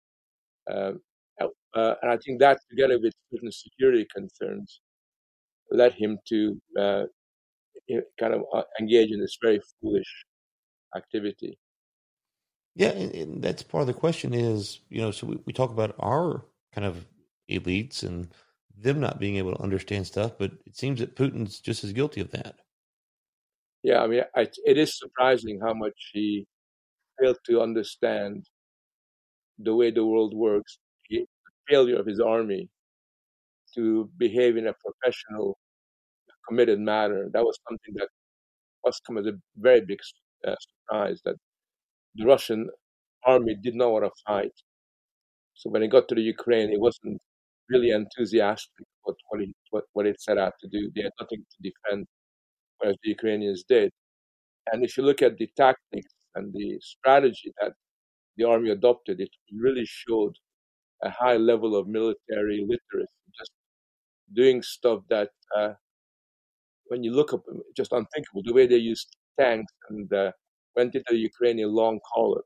[0.71, 1.01] Um,
[1.75, 4.81] uh, and I think that, together with certain security concerns,
[5.71, 7.05] led him to uh,
[8.19, 10.13] kind of uh, engage in this very foolish
[10.97, 11.59] activity.
[12.75, 15.95] Yeah, and, that's part of the question is, you know, so we, we talk about
[15.99, 17.07] our kind of
[17.51, 18.29] elites and
[18.83, 22.21] them not being able to understand stuff, but it seems that Putin's just as guilty
[22.21, 22.57] of that.
[23.83, 26.47] Yeah, I mean, I, it is surprising how much he
[27.21, 28.45] failed to understand
[29.59, 31.25] the way the world works, the
[31.69, 32.69] failure of his army
[33.75, 35.59] to behave in a professional,
[36.49, 37.29] committed manner.
[37.33, 38.09] That was something that
[38.85, 40.01] was come as a very big
[40.47, 41.37] uh, surprise that
[42.15, 42.69] the Russian
[43.25, 44.53] army did not want to fight.
[45.55, 47.21] So when it got to the Ukraine, it wasn't
[47.71, 50.91] really enthusiastic about what it, what, what it set out to do.
[50.95, 52.07] They had nothing to defend,
[52.79, 53.91] whereas the Ukrainians did.
[54.73, 57.73] And if you look at the tactics and the strategy that
[58.37, 60.35] the army adopted, it really showed
[61.03, 63.53] a high level of military literacy, just
[64.35, 65.73] doing stuff that, uh,
[66.87, 67.43] when you look up,
[67.77, 68.43] just unthinkable.
[68.45, 70.33] The way they used tanks and uh,
[70.77, 72.45] went into the Ukrainian long columns,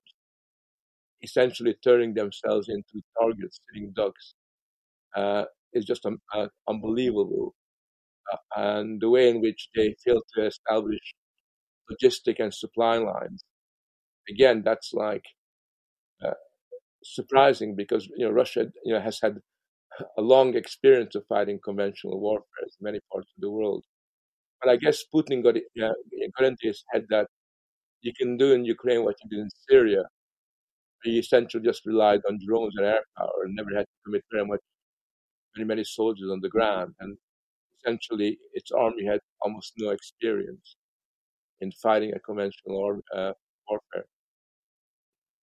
[1.22, 4.34] essentially turning themselves into targets, sitting ducks
[5.16, 7.54] uh, is just um, uh, unbelievable.
[8.32, 11.14] Uh, and the way in which they failed to establish
[11.90, 13.44] logistic and supply lines,
[14.28, 15.24] again, that's like
[16.24, 16.34] uh,
[17.04, 19.38] surprising because you know Russia you know has had
[20.18, 23.84] a long experience of fighting conventional warfare in many parts of the world.
[24.62, 25.92] But I guess Putin got, it, uh,
[26.38, 27.28] got into his head that
[28.02, 30.04] you can do in Ukraine what you did in Syria.
[31.02, 34.46] He essentially just relied on drones and air power and never had to commit very
[34.46, 34.60] much
[35.56, 36.94] many, many soldiers on the ground.
[37.00, 37.16] And
[37.78, 40.76] essentially, its army had almost no experience
[41.60, 43.32] in fighting a conventional uh,
[43.68, 44.06] warfare.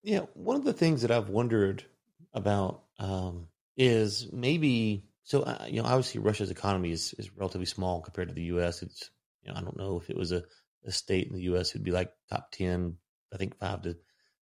[0.04, 1.86] Yeah, one of the things that I've wondered
[2.34, 3.48] about um,
[3.78, 5.44] is maybe so.
[5.44, 8.82] Uh, you know, obviously Russia's economy is, is relatively small compared to the U.S.
[8.82, 9.12] It's
[9.44, 10.44] you know I don't know if it was a,
[10.86, 11.70] a state in the U.S.
[11.72, 12.98] it'd be like top ten,
[13.32, 13.98] I think five to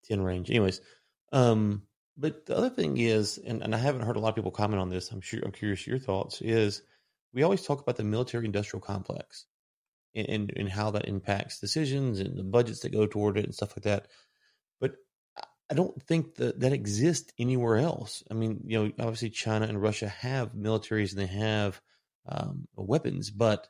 [0.04, 0.50] ten range.
[0.50, 0.80] Anyways,
[1.32, 1.82] um,
[2.16, 4.80] but the other thing is, and, and I haven't heard a lot of people comment
[4.80, 5.10] on this.
[5.10, 6.40] I'm sure I'm curious your thoughts.
[6.40, 6.82] Is
[7.32, 9.46] we always talk about the military industrial complex
[10.14, 13.54] and, and, and how that impacts decisions and the budgets that go toward it and
[13.54, 14.06] stuff like that.
[14.80, 14.94] But
[15.68, 18.22] I don't think that that exists anywhere else.
[18.30, 21.80] I mean, you know, obviously China and Russia have militaries and they have
[22.28, 23.66] um, weapons, but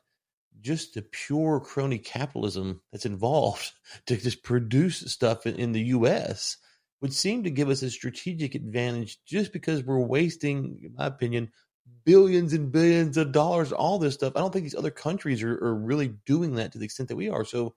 [0.61, 3.71] just the pure crony capitalism that's involved
[4.05, 6.57] to just produce stuff in, in the U.S
[7.05, 11.51] would seem to give us a strategic advantage just because we're wasting, in my opinion,
[12.03, 14.33] billions and billions of dollars, all this stuff.
[14.35, 17.15] I don't think these other countries are, are really doing that to the extent that
[17.15, 17.45] we are.
[17.45, 17.75] So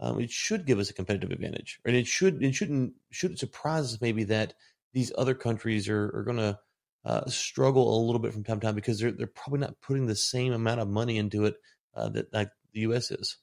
[0.00, 3.92] um, it should give us a competitive advantage, and it should it shouldn't shouldn't surprise
[3.92, 4.54] us maybe that
[4.94, 6.58] these other countries are are going to
[7.04, 10.06] uh, struggle a little bit from time to time because they're they're probably not putting
[10.06, 11.56] the same amount of money into it
[11.94, 13.10] uh, that like the U.S.
[13.10, 13.36] is.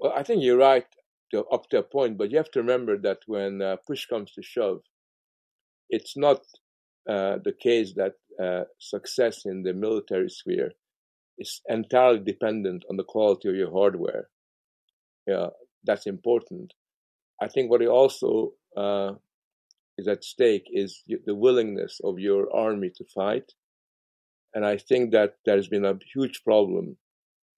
[0.00, 0.86] Well, I think you're right
[1.30, 4.32] to, up to a point, but you have to remember that when uh, push comes
[4.32, 4.80] to shove,
[5.88, 6.40] it's not
[7.08, 10.72] uh, the case that uh, success in the military sphere
[11.38, 14.28] is entirely dependent on the quality of your hardware.
[15.26, 15.48] Yeah,
[15.84, 16.72] that's important.
[17.42, 19.12] I think what also uh,
[19.98, 23.52] is at stake is the willingness of your army to fight.
[24.54, 26.96] And I think that there's been a huge problem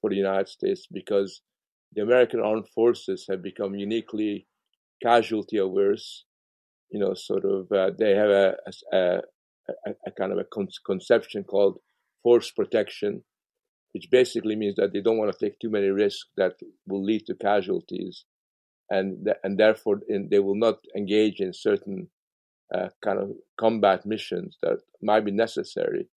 [0.00, 1.42] for the United States because
[1.94, 4.46] the American armed forces have become uniquely
[5.02, 6.24] casualty averse.
[6.90, 8.54] You know, sort of, uh, they have a,
[8.92, 8.96] a,
[9.86, 11.80] a, a, kind of a con- conception called
[12.22, 13.24] force protection,
[13.92, 16.52] which basically means that they don't want to take too many risks that
[16.86, 18.24] will lead to casualties,
[18.88, 22.08] and th- and therefore in, they will not engage in certain
[22.74, 26.08] uh, kind of combat missions that might be necessary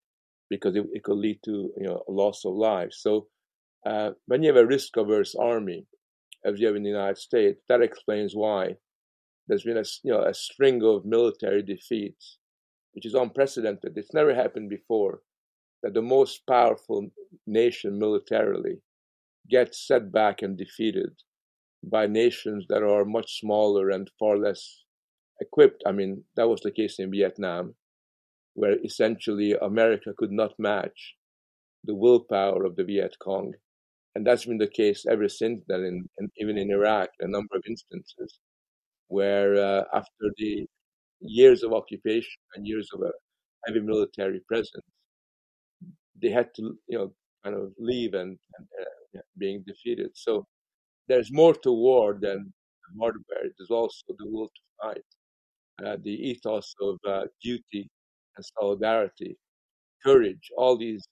[0.50, 2.98] because it, it could lead to you know a loss of lives.
[3.02, 3.28] So
[3.86, 5.86] Uh, when you have a risk averse army,
[6.46, 8.76] as you have in the United States, that explains why
[9.48, 12.38] there's been a, you know, a string of military defeats,
[12.94, 13.94] which is unprecedented.
[13.96, 15.22] It's never happened before
[15.82, 17.10] that the most powerful
[17.48, 18.82] nation militarily
[19.50, 21.12] gets set back and defeated
[21.84, 24.84] by nations that are much smaller and far less
[25.42, 25.84] equipped.
[25.86, 27.76] I mean, that was the case in Vietnam,
[28.54, 31.16] where essentially America could not match
[31.86, 33.54] the willpower of the Viet Cong.
[34.16, 37.56] And that's been the case ever since then, in, in, even in Iraq, a number
[37.56, 38.40] of instances
[39.08, 40.66] where uh, after the
[41.22, 43.12] years of occupation and years of a
[43.66, 44.86] heavy military presence,
[46.22, 50.10] they had to, you know, kind of leave and, and uh, being defeated.
[50.14, 50.46] So
[51.08, 52.54] there's more to war than
[53.00, 53.52] hardware.
[53.58, 57.90] There's also the will to fight, uh, the ethos of uh, duty
[58.36, 59.38] and solidarity,
[60.06, 61.08] courage, all these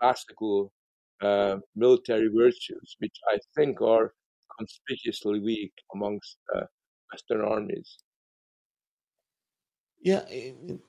[0.00, 0.72] classical
[1.22, 4.12] uh, military virtues, which I think are
[4.58, 6.66] conspicuously weak amongst uh,
[7.12, 7.98] Western armies.
[10.00, 10.24] Yeah,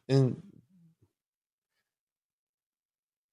[0.09, 0.41] and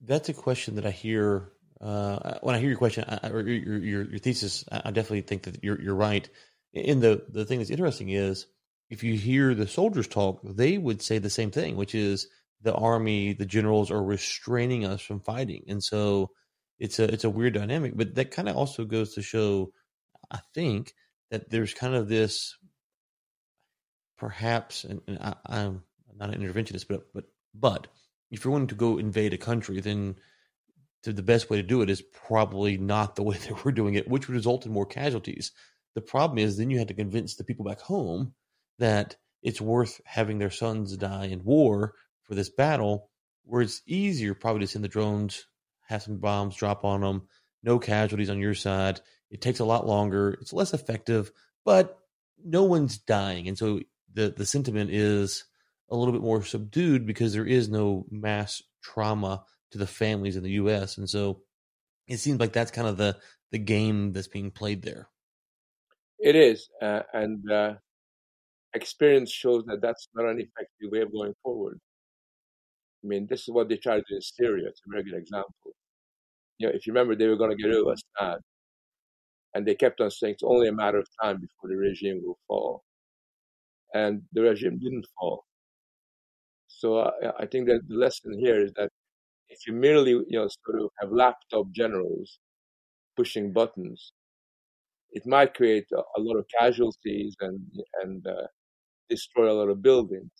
[0.00, 1.50] that's a question that I hear
[1.80, 4.64] uh, when I hear your question or your, your, your thesis.
[4.70, 6.28] I definitely think that you're you're right.
[6.74, 8.46] And the the thing that's interesting is
[8.90, 12.28] if you hear the soldiers talk, they would say the same thing, which is
[12.62, 16.30] the army, the generals are restraining us from fighting, and so
[16.82, 17.92] it's a it's a weird dynamic.
[17.96, 19.72] But that kind of also goes to show,
[20.30, 20.94] I think,
[21.30, 22.56] that there's kind of this
[24.18, 25.84] perhaps, and, and I, I'm
[26.18, 27.86] not an interventionist, but but but
[28.32, 30.16] if you're wanting to go invade a country, then
[31.04, 34.08] the best way to do it is probably not the way that we're doing it,
[34.08, 35.52] which would result in more casualties.
[35.94, 38.34] The problem is then you have to convince the people back home
[38.80, 43.10] that it's worth having their sons die in war for this battle,
[43.44, 45.46] where it's easier probably to send the drones,
[45.88, 47.28] have some bombs drop on them,
[47.62, 49.00] no casualties on your side.
[49.30, 50.38] It takes a lot longer.
[50.40, 51.30] It's less effective,
[51.64, 51.98] but
[52.44, 53.48] no one's dying.
[53.48, 53.80] And so
[54.12, 55.44] the, the sentiment is
[55.90, 60.42] a little bit more subdued because there is no mass trauma to the families in
[60.42, 60.98] the U.S.
[60.98, 61.42] And so
[62.08, 63.16] it seems like that's kind of the
[63.52, 65.08] the game that's being played there.
[66.18, 67.74] It is, uh, and uh,
[68.74, 71.78] experience shows that that's not an effective way of going forward.
[73.04, 74.68] I mean, this is what they tried to do in Syria.
[74.68, 75.72] It's a very good example.
[76.58, 78.40] You know, if you remember, they were going to get rid of Assad,
[79.54, 82.38] and they kept on saying it's only a matter of time before the regime will
[82.46, 82.84] fall,
[83.94, 85.44] and the regime didn't fall.
[86.66, 88.90] So uh, I think that the lesson here is that
[89.48, 92.38] if you merely, you know, sort of have laptop generals
[93.16, 94.12] pushing buttons,
[95.12, 97.60] it might create a, a lot of casualties and
[98.02, 98.46] and uh,
[99.10, 100.32] destroy a lot of buildings.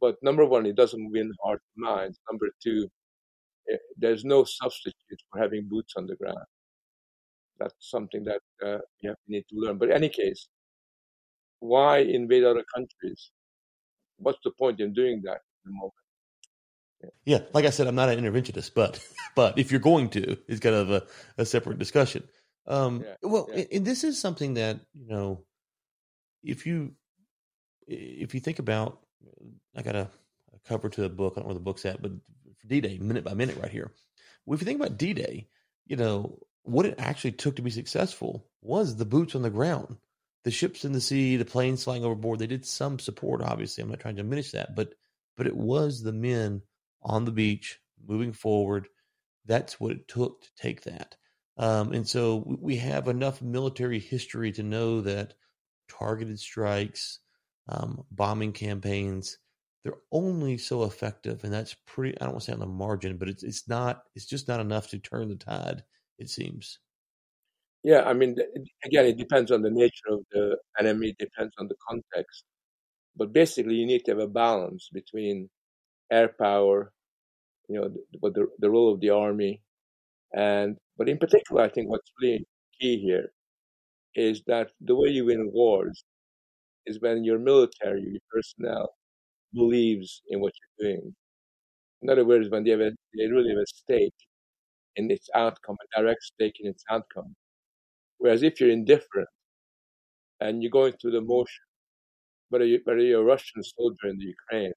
[0.00, 2.18] But number one, it doesn't win hearts and minds.
[2.30, 2.88] Number two,
[3.66, 6.46] it, eh, there's no substitute for having boots on the ground.
[7.58, 9.78] That's something that uh, you have, need to learn.
[9.78, 10.48] But in any case,
[11.60, 13.30] why invade other countries?
[14.18, 15.94] What's the point in doing that at the moment?
[17.24, 19.00] Yeah, like I said, I'm not an interventionist, but
[19.36, 22.24] but if you're going to, it's kind of a, a separate discussion.
[22.66, 23.64] Um, yeah, well, yeah.
[23.72, 25.44] and this is something that you know,
[26.42, 26.92] if you
[27.86, 29.00] if you think about,
[29.78, 30.10] I got a,
[30.54, 31.34] a cover to a book.
[31.34, 32.12] I don't know where the book's at, but
[32.66, 33.92] D-Day, minute by minute, right here.
[34.44, 35.48] Well, if you think about D-Day,
[35.86, 39.96] you know what it actually took to be successful was the boots on the ground,
[40.44, 42.40] the ships in the sea, the planes flying overboard.
[42.40, 43.82] They did some support, obviously.
[43.82, 44.94] I'm not trying to diminish that, but
[45.36, 46.62] but it was the men
[47.00, 48.88] on the beach, moving forward.
[49.46, 51.16] That's what it took to take that.
[51.56, 55.34] Um, and so we have enough military history to know that
[55.88, 57.20] targeted strikes,
[57.68, 59.38] um, bombing campaigns,
[59.84, 61.44] they're only so effective.
[61.44, 64.02] And that's pretty, I don't want to say on the margin, but it's, it's not,
[64.14, 65.84] it's just not enough to turn the tide,
[66.18, 66.78] it seems.
[67.84, 68.36] Yeah, I mean,
[68.84, 72.44] again, it depends on the nature of the enemy, it depends on the context.
[73.16, 75.48] But basically, you need to have a balance between
[76.10, 76.92] air power,
[77.68, 79.62] you know, the, the, the role of the army.
[80.34, 82.46] And, but in particular, I think what's really
[82.80, 83.32] key here
[84.14, 86.04] is that the way you win wars
[86.86, 88.97] is when your military, your personnel
[89.54, 91.14] believes in what you're doing.
[92.02, 94.14] In other words, when they, have a, they really have a stake
[94.96, 97.34] in its outcome, a direct stake in its outcome.
[98.18, 99.28] Whereas if you're indifferent
[100.40, 101.64] and you're going through the motion,
[102.50, 104.72] whether, you, whether you're a Russian soldier in the Ukraine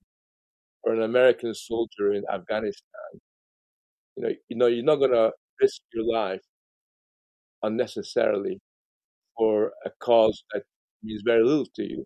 [0.84, 3.12] or an American soldier in Afghanistan.
[4.16, 6.42] You know, you know, you're not going to risk your life
[7.64, 8.60] unnecessarily
[9.38, 10.64] for a cause that
[11.04, 12.06] means very little to you.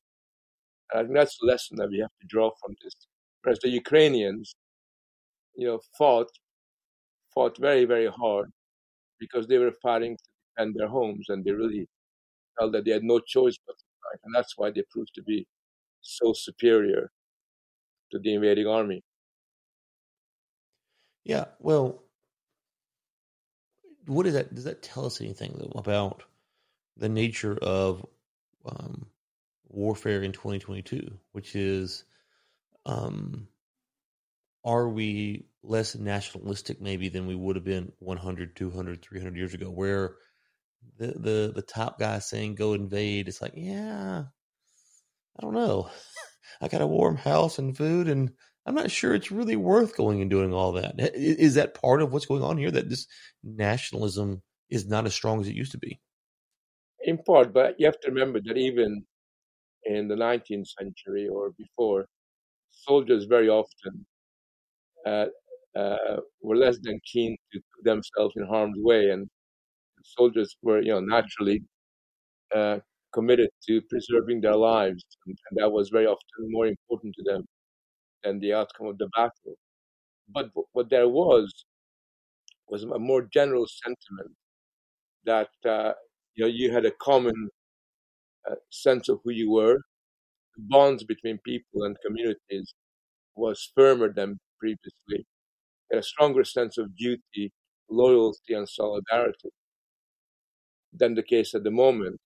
[0.91, 2.93] And I think that's the lesson that we have to draw from this.
[3.41, 4.55] Whereas the Ukrainians,
[5.55, 6.29] you know, fought
[7.33, 8.49] fought very, very hard
[9.19, 10.23] because they were fighting to
[10.55, 11.88] defend their homes and they really
[12.57, 14.19] felt that they had no choice but to fight.
[14.23, 15.45] And that's why they proved to be
[16.01, 17.11] so superior
[18.11, 19.03] to the invading army.
[21.23, 22.03] Yeah, well,
[24.05, 26.23] what is that does that tell us anything about
[26.97, 28.05] the nature of
[28.65, 29.07] um,
[29.76, 32.03] warfare in 2022, which is,
[32.86, 33.47] um,
[34.63, 39.69] are we less nationalistic maybe than we would have been 100, 200, 300 years ago,
[39.69, 40.15] where
[40.97, 44.23] the the the top guy saying go invade, it's like, yeah,
[45.38, 45.89] I don't know.
[46.61, 48.32] I got a warm house and food, and
[48.65, 50.95] I'm not sure it's really worth going and doing all that.
[50.97, 52.71] Is that part of what's going on here?
[52.71, 53.07] That this
[53.43, 55.99] nationalism is not as strong as it used to be?
[57.03, 59.05] In part, but you have to remember that even
[59.86, 62.05] in the 19th century or before,
[62.71, 64.05] soldiers very often
[65.05, 65.25] uh,
[65.75, 69.29] uh, were less than keen to put themselves in harm's way, and
[70.03, 71.61] soldiers were, you know, naturally
[72.55, 72.77] uh,
[73.13, 77.45] committed to preserving their lives, and, and, that was very often more important to them
[78.23, 79.55] than the outcome of the battle.
[80.33, 81.65] But what there was
[82.67, 84.36] was a more general sentiment
[85.25, 85.93] that uh,
[86.36, 87.49] you know you had a common
[88.71, 89.79] sense of who you were.
[90.57, 92.73] The bonds between people and communities
[93.35, 95.27] was firmer than previously.
[95.93, 97.53] a stronger sense of duty,
[97.89, 99.49] loyalty, and solidarity
[100.93, 102.19] than the case at the moment.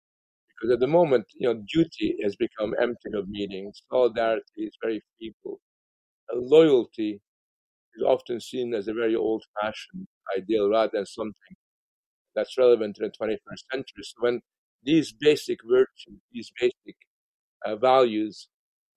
[0.56, 3.74] Because at the moment, you know, duty has become empty of meaning.
[3.92, 5.60] Solidarity is very feeble.
[6.30, 7.22] And loyalty
[7.96, 10.08] is often seen as a very old-fashioned
[10.38, 11.56] ideal rather than something
[12.36, 14.04] that's relevant in the 21st century.
[14.04, 14.42] So when
[14.84, 16.96] these basic virtues, these basic
[17.66, 18.48] uh, values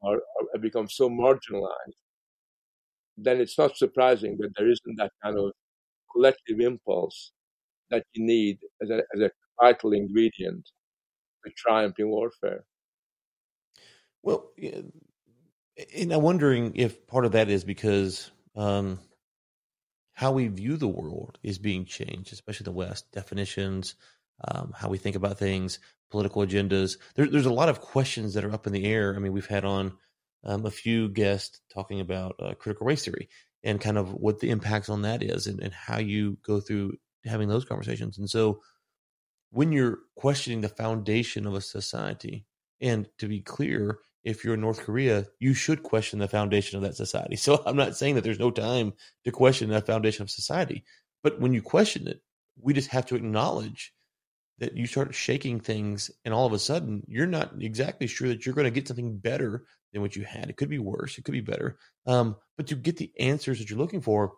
[0.03, 0.21] are,
[0.55, 1.99] are, become so marginalized,
[3.17, 5.53] then it's not surprising that there isn't that kind of
[6.13, 7.33] collective impulse
[7.91, 9.31] that you need as a, as a
[9.61, 10.69] vital ingredient
[11.45, 12.65] to triumph in warfare.
[14.23, 19.01] Well, and I'm wondering if part of that is because um,
[20.13, 23.11] how we view the world is being changed, especially the West.
[23.13, 23.97] Definitions,
[24.49, 25.79] um, how we think about things,
[26.11, 26.99] political agendas.
[27.15, 29.15] There, there's a lot of questions that are up in the air.
[29.15, 29.93] I mean, we've had on
[30.45, 33.29] um, a few guests talking about uh, critical race theory
[33.63, 36.95] and kind of what the impacts on that is and, and how you go through
[37.25, 38.19] having those conversations.
[38.19, 38.61] And so
[39.51, 42.47] when you're questioning the foundation of a society,
[42.81, 46.83] and to be clear, if you're in North Korea, you should question the foundation of
[46.83, 47.37] that society.
[47.43, 50.85] So I'm not saying that there's no time to question that foundation of society.
[51.23, 52.21] But when you question it,
[52.61, 53.93] we just have to acknowledge
[54.59, 58.45] that you start shaking things and all of a sudden you're not exactly sure that
[58.45, 60.49] you're going to get something better than what you had.
[60.49, 61.79] It could be worse, it could be better.
[62.07, 64.33] Um, but to get the answers that you're looking for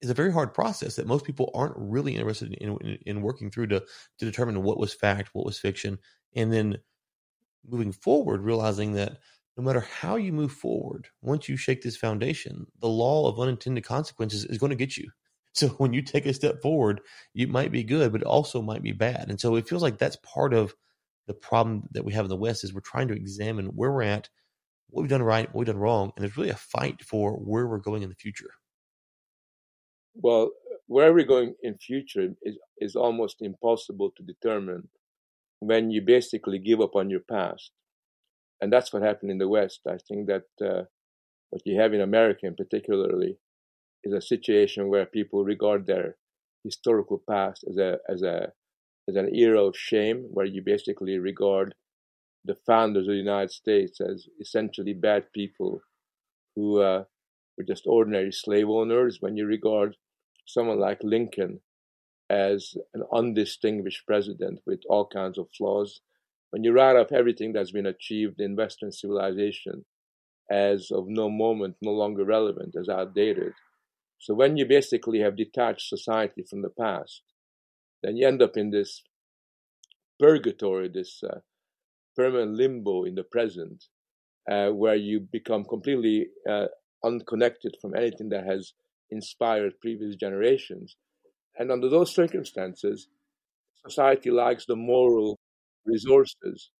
[0.00, 3.50] is a very hard process that most people aren't really interested in, in, in working
[3.50, 5.98] through to to determine what was fact, what was fiction,
[6.34, 6.78] and then
[7.66, 9.18] moving forward, realizing that
[9.56, 13.84] no matter how you move forward, once you shake this foundation, the law of unintended
[13.84, 15.10] consequences is going to get you.
[15.52, 17.00] So when you take a step forward,
[17.34, 19.26] you might be good, but it also might be bad.
[19.28, 20.74] And so it feels like that's part of
[21.26, 24.02] the problem that we have in the West is we're trying to examine where we're
[24.02, 24.28] at,
[24.88, 27.66] what we've done right, what we've done wrong, and there's really a fight for where
[27.66, 28.50] we're going in the future.
[30.14, 30.50] Well,
[30.86, 34.88] where are we're going in future is, is almost impossible to determine
[35.60, 37.70] when you basically give up on your past.
[38.60, 39.80] And that's what happened in the West.
[39.86, 40.82] I think that uh,
[41.50, 43.38] what you have in America, in particularly,
[44.04, 46.16] is a situation where people regard their
[46.64, 48.52] historical past as a as a
[49.08, 51.74] as an era of shame, where you basically regard
[52.44, 55.80] the founders of the United States as essentially bad people
[56.54, 57.04] who uh,
[57.56, 59.18] were just ordinary slave owners.
[59.20, 59.96] When you regard
[60.46, 61.60] someone like Lincoln
[62.30, 66.00] as an undistinguished president with all kinds of flaws,
[66.50, 69.84] when you write off everything that's been achieved in Western civilization
[70.50, 73.52] as of no moment, no longer relevant, as outdated.
[74.20, 77.22] So when you basically have detached society from the past,
[78.02, 79.02] then you end up in this
[80.18, 81.38] purgatory, this uh,
[82.14, 83.86] permanent limbo in the present,
[84.50, 86.66] uh, where you become completely uh,
[87.02, 88.74] unconnected from anything that has
[89.10, 90.96] inspired previous generations.
[91.58, 93.08] And under those circumstances,
[93.88, 95.38] society lacks the moral
[95.86, 96.70] resources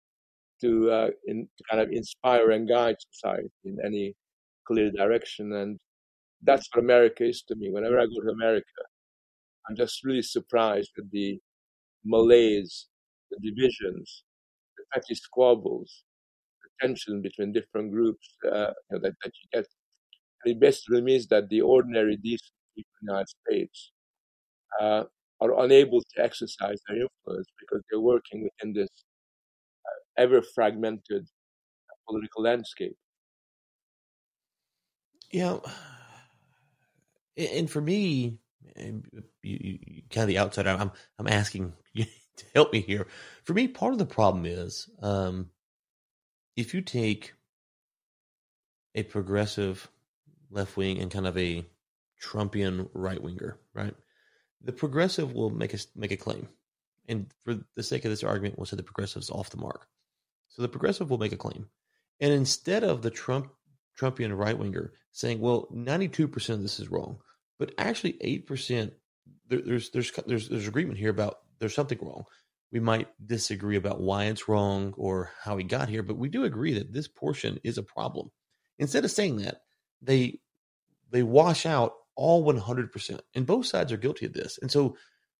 [0.61, 4.15] to, uh, in, to kind of inspire and guide society in any
[4.67, 5.55] clear direction.
[5.55, 5.79] And
[6.43, 7.71] that's what America is to me.
[7.71, 8.83] Whenever I go to America,
[9.69, 11.39] I'm just really surprised at the
[12.05, 12.89] malaise,
[13.31, 14.25] the divisions,
[14.77, 16.05] the petty squabbles,
[16.63, 19.67] the tension between different groups uh, you know, that, that you get
[20.45, 23.93] it basically means that the ordinary decent people in the United States
[24.81, 25.05] uh,
[25.41, 28.89] are unable to exercise their influence because they're working within this
[29.87, 31.27] uh, ever fragmented
[32.09, 32.97] political landscape.
[35.31, 35.59] Yeah,
[37.37, 38.39] and for me,
[38.77, 39.03] you,
[39.43, 40.71] you, kind of the outsider.
[40.71, 42.07] I'm I'm asking you
[42.37, 43.07] to help me here.
[43.45, 45.51] For me, part of the problem is um,
[46.57, 47.35] if you take
[48.95, 49.89] a progressive
[50.51, 51.65] left wing and kind of a
[52.23, 53.95] Trumpian right winger, right?
[54.63, 56.49] The progressive will make a make a claim,
[57.09, 59.87] and for the sake of this argument, we'll say the progressive is off the mark.
[60.49, 61.69] So the progressive will make a claim,
[62.21, 63.53] and instead of the Trump
[64.01, 67.19] Trumpian right winger saying, "Well, ninety two percent of this is wrong,"
[67.59, 68.95] but actually eight percent,
[69.49, 72.25] there, there's there's there's there's agreement here about there's something wrong.
[72.73, 76.45] We might disagree about why it's wrong or how we got here, but we do
[76.45, 78.31] agree that this portion is a problem.
[78.79, 79.63] Instead of saying that,
[80.01, 80.41] they
[81.11, 83.21] they wash out all 100%.
[83.35, 84.59] And both sides are guilty of this.
[84.61, 84.97] And so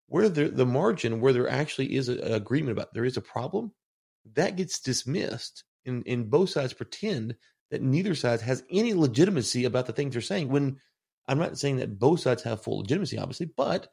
[0.07, 3.73] where the, the margin where there actually is an agreement about there is a problem,
[4.35, 7.37] that gets dismissed and, and both sides pretend
[7.71, 10.81] that neither side has any legitimacy about the things they're saying when
[11.29, 13.89] I'm not saying that both sides have full legitimacy, obviously, but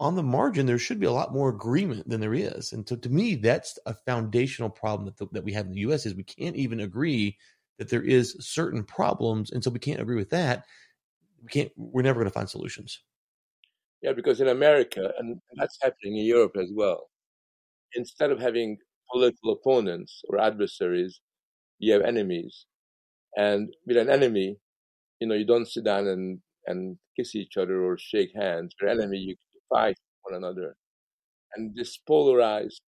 [0.00, 2.72] on the margin, there should be a lot more agreement than there is.
[2.72, 5.80] And so to me, that's a foundational problem that, the, that we have in the
[5.80, 6.06] U.S.
[6.06, 7.38] is we can't even agree
[7.78, 9.52] that there is certain problems.
[9.52, 10.64] And so we can't agree with that.
[11.42, 13.00] We can't, we're never going to find solutions.
[14.02, 17.08] Yeah, because in America, and that's happening in Europe as well,
[17.94, 18.78] instead of having
[19.12, 21.20] political opponents or adversaries,
[21.78, 22.66] you have enemies.
[23.36, 24.56] And with an enemy,
[25.20, 28.74] you know, you don't sit down and, and kiss each other or shake hands.
[28.80, 29.36] With an enemy, you
[29.70, 30.76] fight one another.
[31.56, 32.82] And this polarized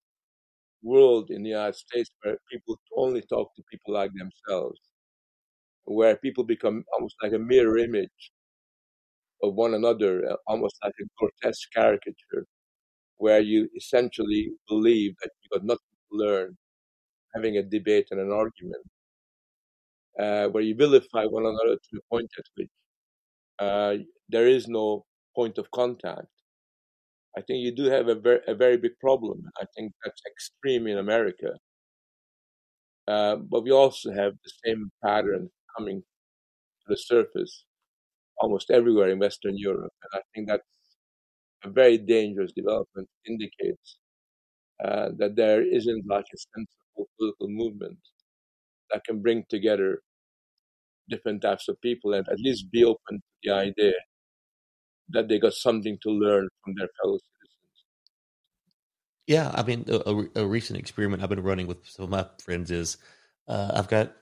[0.83, 4.79] world in the United States where people only talk to people like themselves,
[5.85, 8.31] where people become almost like a mirror image
[9.43, 12.45] of one another, uh, almost like a grotesque caricature,
[13.17, 16.57] where you essentially believe that you got nothing to learn
[17.35, 18.85] having a debate and an argument,
[20.19, 22.69] uh, where you vilify one another to the point at which
[23.59, 23.95] uh,
[24.29, 25.05] there is no
[25.35, 26.27] point of contact.
[27.37, 29.43] I think you do have a very, a very big problem.
[29.61, 31.59] I think that's extreme in America.
[33.07, 37.65] Uh, but we also have the same pattern coming to the surface
[38.39, 39.93] almost everywhere in Western Europe.
[40.03, 40.63] And I think that's
[41.63, 43.07] a very dangerous development.
[43.27, 43.97] Indicates
[44.83, 47.99] uh, that there isn't like a sensible political movement
[48.93, 49.99] that can bring together
[51.09, 53.93] different types of people and at least be open to the idea
[55.09, 57.85] that they got something to learn from their fellow citizens.
[59.27, 62.71] Yeah, I mean, a, a recent experiment I've been running with some of my friends
[62.71, 62.97] is
[63.47, 64.13] uh, I've got.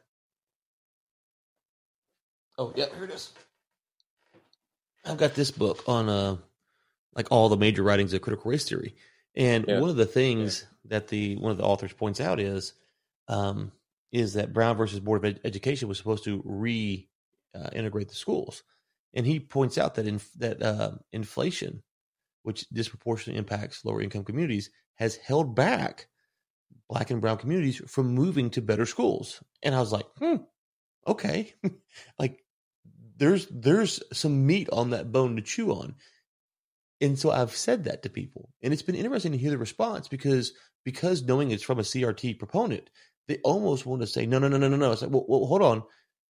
[2.58, 3.32] Oh yeah, here it is.
[5.06, 6.38] I've got this book on uh,
[7.16, 8.96] like all the major writings of critical race theory,
[9.36, 9.80] and yeah.
[9.80, 10.90] one of the things yeah.
[10.90, 12.74] that the one of the authors points out is
[13.28, 13.72] um,
[14.12, 17.08] is that Brown versus Board of Ed- Education was supposed to re
[17.56, 18.64] uh, the schools,
[19.14, 21.84] and he points out that in that uh, inflation,
[22.44, 26.08] which disproportionately impacts lower income communities, has held back
[26.90, 29.42] black and brown communities from moving to better schools.
[29.64, 30.38] And I was like, hmm,
[31.08, 31.54] okay,
[32.20, 32.44] like
[33.18, 35.96] there's there's some meat on that bone to chew on.
[37.00, 40.08] And so I've said that to people, and it's been interesting to hear the response
[40.08, 40.54] because
[40.84, 42.90] because knowing it's from a CRT proponent,
[43.28, 44.92] they almost want to say, no, no, no, no, no, no.
[44.92, 45.84] It's like, well, well hold on,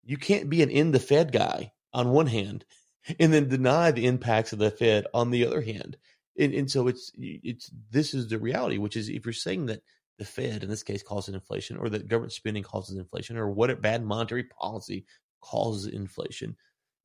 [0.03, 2.65] you can't be an end the Fed guy on one hand
[3.19, 5.97] and then deny the impacts of the Fed on the other hand.
[6.37, 9.81] And, and so it's it's this is the reality, which is if you're saying that
[10.17, 13.81] the Fed in this case causes inflation, or that government spending causes inflation, or what
[13.81, 15.05] bad monetary policy
[15.41, 16.55] causes inflation,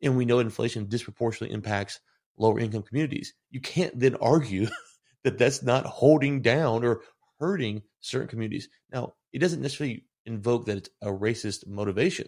[0.01, 2.01] and we know inflation disproportionately impacts
[2.39, 4.68] lower income communities, you can't then argue
[5.24, 7.03] that that's not holding down or
[7.41, 8.68] hurting certain communities.
[8.93, 12.26] Now, it doesn't necessarily invoke that it's a racist motivation,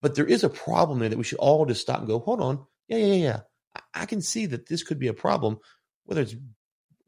[0.00, 2.40] but there is a problem there that we should all just stop and go, hold
[2.40, 3.40] on, yeah, yeah, yeah.
[3.76, 5.58] I, I can see that this could be a problem,
[6.06, 6.34] whether it's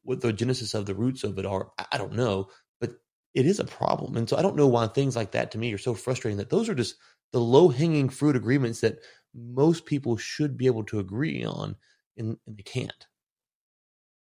[0.03, 2.51] what the genesis of the roots of it are, I don't know,
[2.83, 2.91] but
[3.33, 4.19] it is a problem.
[4.19, 6.51] And so I don't know why things like that to me are so frustrating that
[6.51, 6.97] those are just
[7.33, 8.99] the low hanging fruit agreements that
[9.35, 11.77] most people should be able to agree on
[12.19, 13.07] and, and they can't.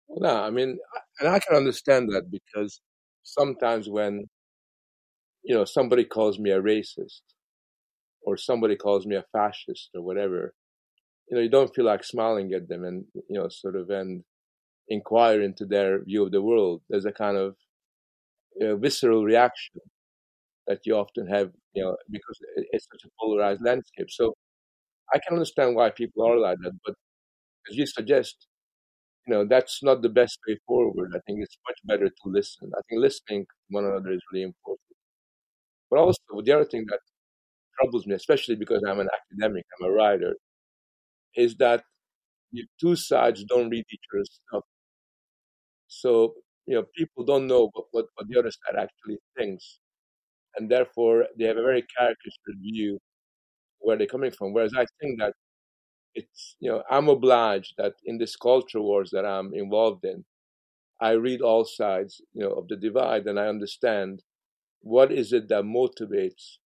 [0.09, 0.77] Well, no, I mean,
[1.21, 2.81] and I can understand that because
[3.23, 4.25] sometimes when,
[5.45, 7.21] you know, somebody calls me a racist
[8.21, 10.53] or somebody calls me a fascist or whatever,
[11.29, 14.23] you know, you don't feel like smiling at them and, you know, sort of and
[14.89, 16.81] inquire into their view of the world.
[16.89, 17.55] There's a kind of
[18.81, 19.81] visceral reaction
[20.67, 22.39] that you often have, you know, because
[22.71, 24.07] it's such a polarized landscape.
[24.09, 24.35] So
[25.13, 26.95] I can understand why people are like that, but
[27.71, 28.47] as you suggest,
[29.27, 31.11] you know, that's not the best way forward.
[31.15, 32.71] I think it's much better to listen.
[32.77, 34.94] I think listening to one another is really important.
[35.95, 36.99] But also, the other thing that
[37.79, 40.35] troubles me, especially because I'm an academic, I'm a writer,
[41.35, 41.83] is that
[42.51, 44.63] the two sides don't read each other's stuff.
[45.87, 46.33] So,
[46.65, 49.79] you know, people don't know what, what, what the other side actually thinks.
[50.57, 52.99] And therefore, they have a very caricatured view
[53.79, 54.51] where they're coming from.
[54.51, 55.33] Whereas I think that
[56.13, 60.25] it's, you know, I'm obliged that in this culture wars that I'm involved in,
[60.99, 64.21] I read all sides, you know, of the divide and I understand
[64.85, 66.57] what is it that motivates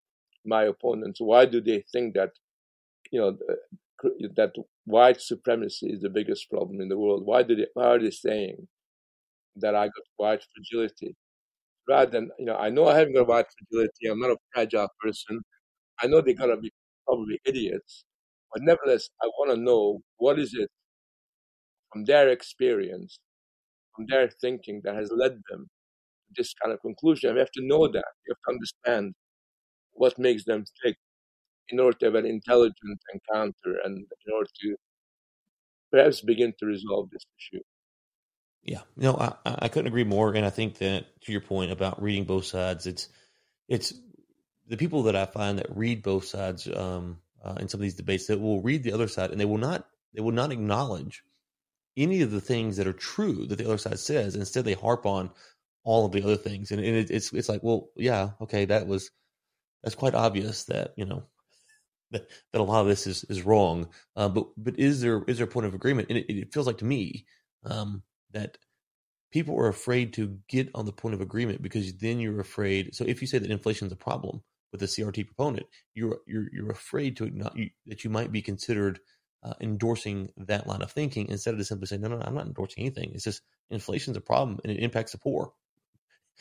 [0.45, 1.21] my opponents?
[1.21, 2.31] Why do they think that,
[3.11, 3.37] you know,
[4.35, 4.53] that
[4.83, 7.25] white supremacy is the biggest problem in the world?
[7.25, 8.67] Why do they, why are they saying
[9.55, 11.15] that I got white fragility?
[11.87, 14.07] Rather than, you know, I know I haven't got white fragility.
[14.09, 15.39] I'm not a fragile person.
[16.03, 16.73] I know they're to be
[17.07, 18.03] probably idiots.
[18.53, 20.69] But nevertheless, I want to know what is it
[21.93, 23.17] from their experience,
[23.95, 25.69] from their thinking that has led them
[26.35, 27.33] this kind of conclusion.
[27.33, 28.05] We have to know that.
[28.27, 29.13] We have to understand
[29.93, 30.95] what makes them tick
[31.69, 34.75] in order to have an intelligent encounter and in order to
[35.91, 37.61] perhaps begin to resolve this issue.
[38.63, 40.33] Yeah, no, I, I couldn't agree more.
[40.33, 43.09] And I think that to your point about reading both sides, it's
[43.67, 43.93] it's
[44.67, 47.95] the people that I find that read both sides um, uh, in some of these
[47.95, 51.23] debates that will read the other side and they will not they will not acknowledge
[51.97, 54.35] any of the things that are true that the other side says.
[54.35, 55.31] Instead, they harp on
[55.89, 58.85] all of the other things, and, and it, it's it's like, well, yeah, okay, that
[58.85, 59.09] was
[59.81, 61.23] that's quite obvious that you know
[62.11, 63.89] that, that a lot of this is is wrong.
[64.15, 66.09] Uh, but but is there is there a point of agreement?
[66.09, 67.25] And it, it feels like to me
[67.65, 68.59] um, that
[69.31, 72.93] people are afraid to get on the point of agreement because then you're afraid.
[72.93, 75.65] So if you say that inflation is a problem with a CRT proponent,
[75.95, 78.99] you're you're you're afraid to acknowledge that you might be considered
[79.43, 82.45] uh, endorsing that line of thinking instead of just simply saying, no, no, I'm not
[82.45, 83.11] endorsing anything.
[83.15, 85.53] It's just inflation is a problem and it impacts the poor.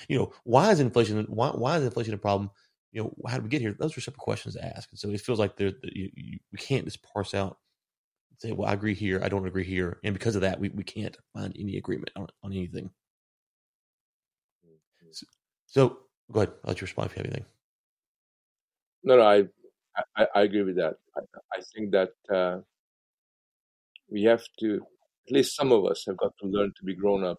[0.08, 2.50] You know, why is inflation why why is inflation a problem?
[2.92, 3.74] You know, how did we get here?
[3.78, 4.88] Those are separate questions to ask.
[4.90, 7.58] And so it feels like there you, you, we can't just parse out
[8.38, 10.84] say, well, I agree here, I don't agree here, and because of that, we, we
[10.84, 12.90] can't find any agreement on, on anything.
[14.64, 15.08] Mm-hmm.
[15.10, 15.26] So,
[15.66, 15.98] so,
[16.30, 16.52] go ahead.
[16.64, 17.46] I'll let you respond if you have anything.
[19.02, 19.44] No, no, I
[20.16, 20.94] I, I agree with that.
[21.16, 21.20] I,
[21.52, 22.60] I think that uh,
[24.08, 24.76] we have to,
[25.26, 27.38] at least some of us have got to learn to be grown up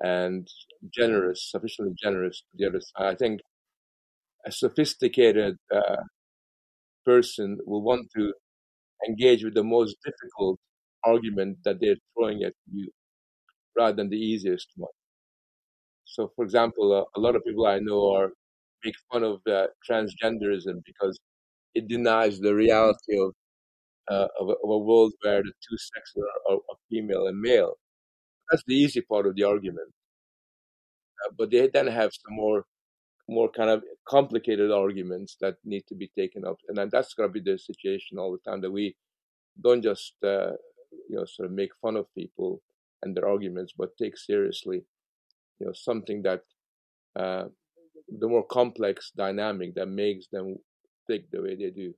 [0.00, 0.46] and
[0.94, 3.12] generous, sufficiently generous to the other side.
[3.12, 3.40] I think
[4.46, 6.02] a sophisticated uh,
[7.04, 8.32] person will want to
[9.08, 10.58] engage with the most difficult
[11.04, 12.90] argument that they're throwing at you
[13.76, 14.90] rather than the easiest one.
[16.04, 18.30] So, for example, uh, a lot of people I know are
[18.84, 21.18] make fun of uh, transgenderism because
[21.74, 23.32] it denies the reality of,
[24.10, 27.74] uh, of, a, of, a, world where the two sexes are, are, female and male.
[28.50, 29.92] That's the easy part of the argument.
[31.24, 32.64] Uh, but they then have some more
[33.30, 37.32] more kind of complicated arguments that need to be taken up, and that's going to
[37.32, 38.96] be the situation all the time that we
[39.62, 40.52] don't just uh,
[41.08, 42.62] you know sort of make fun of people
[43.02, 44.82] and their arguments, but take seriously
[45.60, 46.42] you know something that
[47.16, 47.44] uh,
[48.08, 50.56] the more complex dynamic that makes them
[51.06, 51.94] think the way they do.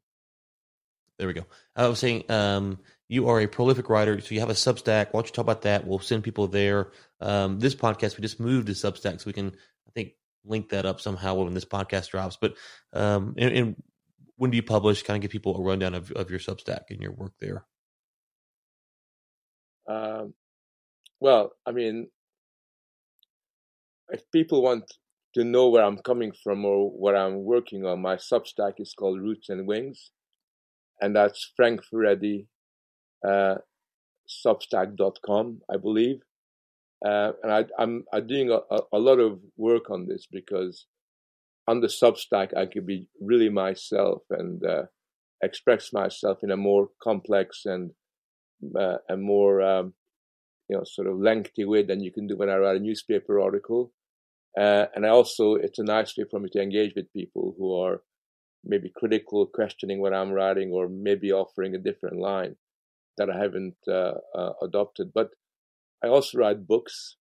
[1.18, 1.46] There we go.
[1.76, 2.78] I was saying um,
[3.10, 5.06] you are a prolific writer, so you have a Substack.
[5.06, 5.84] Why don't you talk about that?
[5.84, 6.92] We'll send people there.
[7.20, 10.12] Um, this podcast we just moved to Substack, so we can I think
[10.44, 12.38] link that up somehow when this podcast drops.
[12.40, 12.54] But
[12.92, 13.82] um, and, and
[14.36, 15.02] when do you publish?
[15.02, 17.64] Kind of give people a rundown of, of your Substack and your work there.
[19.88, 20.34] Um,
[21.18, 22.10] well, I mean,
[24.10, 24.84] if people want
[25.34, 29.20] to know where I'm coming from or what I'm working on, my Substack is called
[29.20, 30.12] Roots and Wings,
[31.00, 32.46] and that's Frank Furedi,
[33.26, 33.56] uh,
[34.28, 36.20] Substack.com, I believe.
[37.04, 38.60] Uh, and I, am I'm, I'm doing a,
[38.92, 40.86] a, lot of work on this because
[41.66, 44.82] on the Substack I could be really myself and uh,
[45.42, 47.92] express myself in a more complex and
[48.78, 49.94] uh, a more um,
[50.68, 53.40] you know sort of lengthy way than you can do when I write a newspaper
[53.40, 53.92] article.
[54.58, 57.80] Uh, and I also it's a nice way for me to engage with people who
[57.80, 58.02] are
[58.62, 62.56] maybe critical, questioning what I'm writing, or maybe offering a different line
[63.20, 65.12] that I haven't uh, uh, adopted.
[65.12, 65.28] But
[66.02, 67.16] I also write books,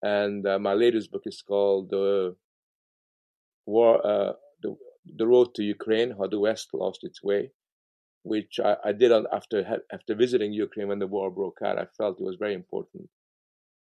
[0.00, 2.36] and uh, my latest book is called "The
[3.66, 7.50] War, uh, the, the Road to Ukraine: How the West Lost Its Way,"
[8.22, 11.78] which I, I did after after visiting Ukraine when the war broke out.
[11.78, 13.10] I felt it was very important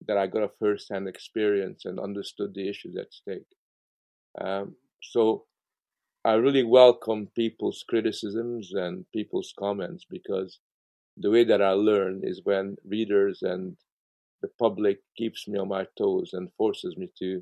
[0.07, 3.51] that I got a first-hand experience and understood the issues at stake.
[4.39, 5.45] Um, so
[6.25, 10.59] I really welcome people's criticisms and people's comments because
[11.17, 13.77] the way that I learn is when readers and
[14.41, 17.41] the public keeps me on my toes and forces me to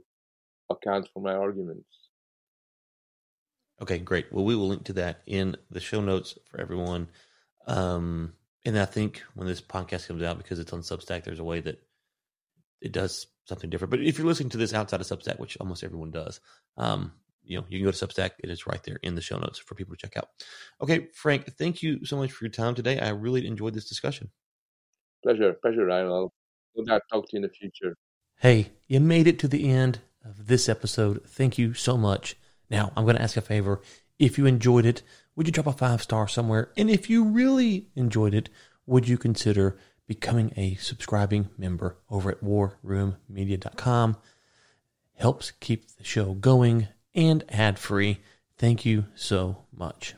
[0.70, 1.88] account for my arguments.
[3.82, 4.32] Okay, great.
[4.32, 7.08] Well, we will link to that in the show notes for everyone.
[7.66, 11.44] Um, and I think when this podcast comes out, because it's on Substack, there's a
[11.44, 11.82] way that
[12.80, 13.90] it does something different.
[13.90, 16.40] But if you're listening to this outside of Substack, which almost everyone does,
[16.78, 17.12] um,
[17.44, 18.32] you know, you can go to Substack.
[18.40, 20.30] It is right there in the show notes for people to check out.
[20.82, 23.00] Okay, Frank, thank you so much for your time today.
[23.00, 24.30] I really enjoyed this discussion.
[25.24, 26.08] Pleasure, pleasure, Ryan.
[26.08, 26.34] I'll
[26.76, 27.96] no doubt talk to you in the future.
[28.40, 31.22] Hey, you made it to the end of this episode.
[31.28, 32.36] Thank you so much.
[32.70, 33.82] Now, I'm going to ask a favor.
[34.18, 35.02] If you enjoyed it,
[35.36, 36.72] would you drop a five star somewhere?
[36.78, 38.50] And if you really enjoyed it,
[38.86, 39.78] would you consider
[40.08, 44.18] becoming a subscribing member over at warroommedia.com?
[45.16, 48.20] Helps keep the show going and ad free.
[48.58, 50.16] Thank you so much.